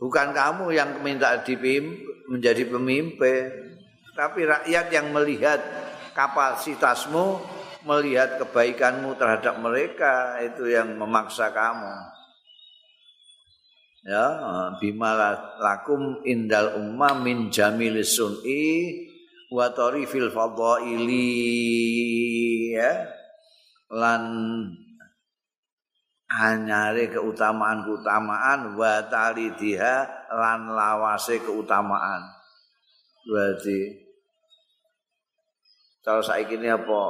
Bukan 0.00 0.32
kamu 0.32 0.72
yang 0.72 1.04
minta 1.04 1.36
dipim 1.44 2.00
menjadi 2.32 2.64
pemimpin, 2.64 3.76
tapi 4.16 4.48
rakyat 4.48 4.88
yang 4.92 5.12
melihat 5.12 5.60
kapasitasmu, 6.16 7.40
melihat 7.84 8.40
kebaikanmu 8.40 9.20
terhadap 9.20 9.60
mereka 9.60 10.40
itu 10.40 10.72
yang 10.72 10.96
memaksa 10.96 11.52
kamu. 11.52 11.92
Ya, 14.06 14.26
bima 14.80 15.12
lakum 15.60 16.24
indal 16.24 16.80
umma 16.80 17.12
min 17.20 17.52
jamilis 17.52 18.16
sun'i 18.16 18.96
wa 19.52 19.68
tarifil 19.76 20.32
fadhaili 20.32 21.28
ya. 22.72 23.12
Lan 23.92 24.24
anyare 26.26 27.06
keutamaan-keutamaan 27.10 28.74
wa 28.74 28.94
talidiha 29.06 30.26
lan 30.34 30.74
lawase 30.74 31.38
keutamaan. 31.38 32.22
Berarti 33.26 34.06
kalau 36.06 36.22
saiki 36.22 36.54
ini 36.54 36.70
apa? 36.70 37.02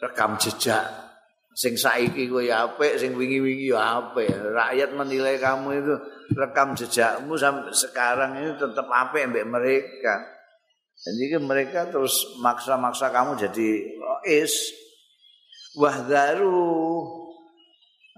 Rekam 0.00 0.40
jejak. 0.40 1.12
Sing 1.52 1.76
saiki 1.76 2.24
kowe 2.24 2.40
apik, 2.40 2.96
sing 2.96 3.12
wingi-wingi 3.12 3.68
ya 3.68 4.00
apik. 4.00 4.32
Rakyat 4.32 4.96
menilai 4.96 5.36
kamu 5.36 5.76
itu 5.76 5.94
rekam 6.32 6.72
jejakmu 6.72 7.36
sampai 7.36 7.68
sekarang 7.74 8.32
ini 8.40 8.56
tetap 8.56 8.88
apik 8.88 9.28
mbek 9.28 9.44
mereka. 9.44 10.24
Jadi 11.00 11.36
mereka 11.36 11.88
terus 11.92 12.40
maksa-maksa 12.40 13.12
kamu 13.12 13.36
jadi 13.36 13.68
is 14.24 14.72
wahdaru. 15.76 17.06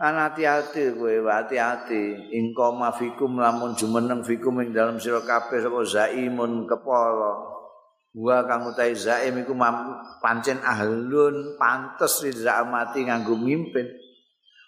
An 0.03 0.19
hati-hati 0.19 0.99
kowe 0.99 1.15
hati-hati. 1.31 2.35
Ingko 2.35 2.75
mafikum 2.75 3.39
lamun 3.39 3.77
jumeneng 3.79 4.25
fikum 4.25 4.59
ing 4.65 4.75
dalam 4.75 4.99
sira 4.99 5.23
kabeh 5.23 5.63
sapa 5.63 5.81
zaimun 5.87 6.67
kepala. 6.67 7.53
Wa 8.13 8.45
kang 8.45 8.69
utahe 8.69 8.93
zaim 8.93 9.41
iku 9.41 9.57
pancen 10.21 10.61
ahlun 10.61 11.57
pantes 11.57 12.25
mati 12.69 13.07
nganggo 13.07 13.37
mimpin. 13.39 13.89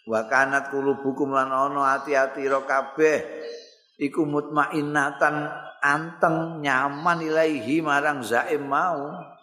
Wa 0.05 0.29
kanat 0.29 0.69
kulubukum 0.69 1.33
lan 1.33 1.51
ana 1.51 1.99
hati-hati 1.99 2.45
ro 2.47 2.63
kabeh. 2.69 3.25
Iku 3.99 4.27
mutmainnatan 4.27 5.51
anteng 5.83 6.63
nyaman 6.63 7.21
ilaihi 7.21 7.83
marang 7.85 8.23
zaim 8.25 8.65
mau 8.71 9.34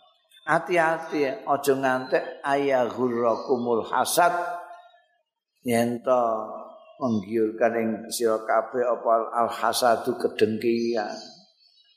hati-hati 0.51 1.47
aja 1.47 1.73
ngantek 1.79 2.43
ayaghurrakumul 2.43 3.87
hasad. 3.87 4.35
Yen 5.63 6.03
to 6.03 6.21
menggiurkan 6.99 7.73
ing 7.79 7.89
sira 8.11 8.43
kabeh 8.43 8.83
apa 8.83 9.31
al 9.31 9.47
hasadu 9.47 10.19
kedengkian. 10.19 11.15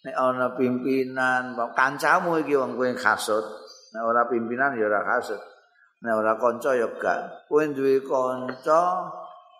Nek 0.04 0.14
ana 0.14 0.54
pimpinan 0.54 1.58
kancamu 1.74 2.38
iki 2.44 2.54
wong 2.54 2.78
kowe 2.78 2.86
hasud. 2.94 3.44
Nek 3.96 4.02
ora 4.04 4.22
pimpinan 4.30 4.78
ya 4.78 4.86
ora 4.86 5.02
hasud. 5.02 5.40
Nek 6.04 6.14
ora 6.14 6.36
kanca 6.38 6.76
ya 6.76 6.86
gak. 6.94 7.48
Kowe 7.48 7.64
duwe 7.72 8.04
kanca 8.04 9.10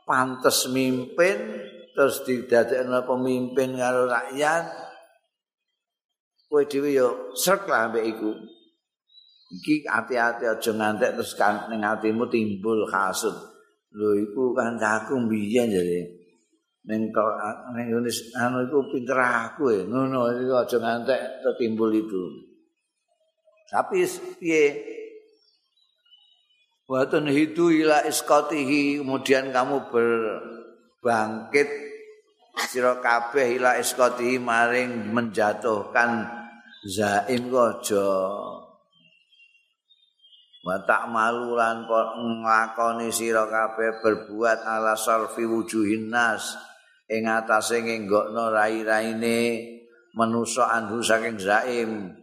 pantes 0.05 0.69
mimpin 0.69 1.65
terus 1.97 2.23
didadekno 2.29 3.09
pemimpin 3.09 3.75
karo 3.81 4.05
rakyat. 4.05 4.69
Kowe 6.45 6.63
dhewe 6.69 6.93
ya 6.93 7.09
srek 7.33 7.65
lah 7.65 7.89
mbek 7.89 8.05
iku 8.05 8.54
iki 9.53 9.85
hati-hati 9.85 10.49
aja 10.49 10.71
ngantek 10.73 11.21
terus 11.21 11.37
kan 11.37 11.69
ning 11.69 11.85
atimu 11.85 12.29
timbul 12.33 12.89
hasud 12.89 13.35
lho 13.95 14.11
iku 14.19 14.51
kan 14.57 14.75
aku 14.79 15.15
mbiyen 15.17 15.71
jare. 15.71 16.03
Ning 16.85 17.09
ning 17.75 17.87
anu 18.37 18.59
iku 18.67 18.79
pinter 18.91 19.19
aku 19.19 19.71
e. 19.71 19.79
Ngono 19.87 20.29
iki 20.35 20.51
aja 20.51 20.77
ngantek 20.83 21.21
timbul 21.57 21.95
itu. 21.95 22.23
Tapi 23.71 24.05
piye? 24.39 24.65
Wa 26.85 27.09
tunhidu 27.09 27.73
ila 27.73 28.05
isqatihi 28.05 29.01
kemudian 29.01 29.49
kamu 29.57 29.89
berbangkit 29.89 31.69
sira 32.69 33.01
kabeh 33.01 33.57
ila 33.57 33.81
isqatihi 33.81 34.37
maring 34.37 35.09
menjatuhkan 35.17 36.29
zaim 36.85 37.49
aja 37.49 38.09
wa 40.65 40.81
ta'malu 40.81 41.53
lan 41.53 41.85
nglakoni 41.85 43.13
sira 43.13 43.45
kabeh 43.45 44.01
berbuat 44.01 44.65
ala 44.65 44.97
sarfi 44.97 45.45
wujuhin 45.45 46.09
nas 46.09 46.57
ing 47.05 47.29
atase 47.29 47.85
ngenggokno 47.85 48.49
rai-raine 48.49 49.61
manusa 50.17 50.73
anhu 50.73 51.05
saking 51.05 51.37
zaim. 51.37 52.17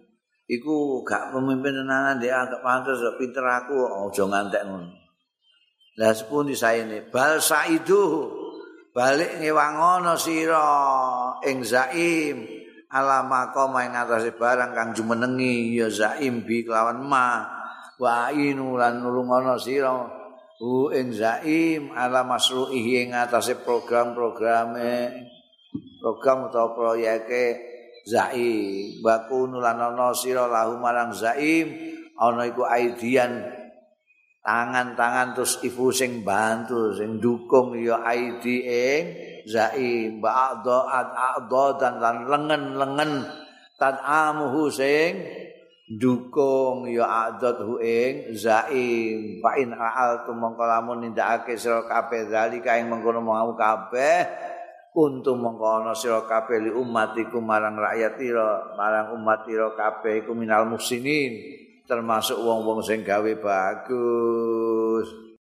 Iku 0.52 1.06
gak 1.08 1.32
pemimpin 1.32 1.72
tenanan 1.72 2.20
dia 2.20 2.44
agak 2.44 2.60
pantes 2.60 3.00
pinter 3.16 3.46
aku 3.46 3.88
aja 3.88 4.26
ngantek 4.28 4.68
ngono. 4.68 4.89
Lah 6.02 6.12
sepun 6.12 6.50
disaene 6.50 7.08
bal 7.08 7.39
saidu 7.39 8.28
balik 8.92 9.38
ngewangono 9.38 10.18
sira 10.18 10.66
ing 11.46 11.62
zaim. 11.62 12.42
Ala 12.92 13.24
maqama 13.24 13.88
ing 13.88 13.96
atase 13.96 14.36
barang 14.36 14.76
kang 14.76 14.92
jumenengi 14.92 15.78
ya 15.78 15.88
zaim 15.88 16.44
bi 16.44 16.68
kelawan 16.68 17.00
ma 17.00 17.61
wa 18.02 18.34
inu 18.34 18.82
lan 18.82 19.06
nulungono 19.06 19.62
sira. 19.62 19.93
Hu 20.58 20.89
ing 20.93 21.14
zaim 21.14 21.93
ala 21.93 22.26
masruhi 22.26 23.06
ing 23.06 23.14
atase 23.14 23.62
program-programe. 23.62 25.14
Program 26.02 26.49
utawa 26.49 26.74
proyeke 26.74 27.45
zaim. 28.10 29.02
Wa 29.06 29.30
kunu 29.30 29.62
lan 29.62 29.78
ana 29.78 30.14
sira 30.18 30.49
lahu 30.49 30.82
marang 30.82 31.14
zaim 31.14 31.78
ana 32.18 32.45
iku 32.49 32.66
aidian 32.66 33.41
tangan-tangan 34.41 35.38
terus 35.38 35.62
ibu 35.62 35.93
sing 35.93 36.26
bantu 36.26 36.97
sing 36.97 37.22
dukung 37.22 37.78
ya 37.78 38.02
aidi 38.06 38.66
ing 38.66 39.04
zaim. 39.45 40.22
Ba'dha 40.22 40.78
adha 41.38 41.66
dan 41.78 41.93
lan 42.02 42.18
lengen-lengen 42.30 43.26
tan 43.82 43.97
amuhu 43.97 44.70
sing 44.70 45.41
dukung 46.00 46.88
ya 46.88 47.32
adat 47.32 47.60
hu 47.64 47.82
ing 47.82 48.32
zaim. 48.38 49.44
Fa 49.44 49.58
in 49.60 49.76
aal 49.76 50.24
tumangka 50.24 50.64
lamun 50.64 51.04
nindakake 51.04 51.60
sira 51.60 51.84
kabeh 51.84 52.32
zalika 52.32 52.80
ing 52.80 52.88
mengkono 52.88 53.20
mau 53.20 53.52
kabeh. 53.58 54.50
Kuntu 54.92 55.36
mengkono 55.36 55.92
sira 55.96 56.24
kabeh 56.28 56.60
li 56.64 56.72
ummatiku 56.72 57.39
marang 57.39 57.80
rakyat 57.80 58.20
ira 58.20 58.76
marang 58.76 59.16
umat 59.20 59.48
ira 59.48 59.72
kabeh 59.76 60.24
iku 60.24 60.36
minal 60.36 60.68
muslimin 60.68 61.60
termasuk 61.88 62.39
wong-wong 62.39 62.80
sing 62.80 63.04
gawe 63.04 63.32
bagus 63.44 65.22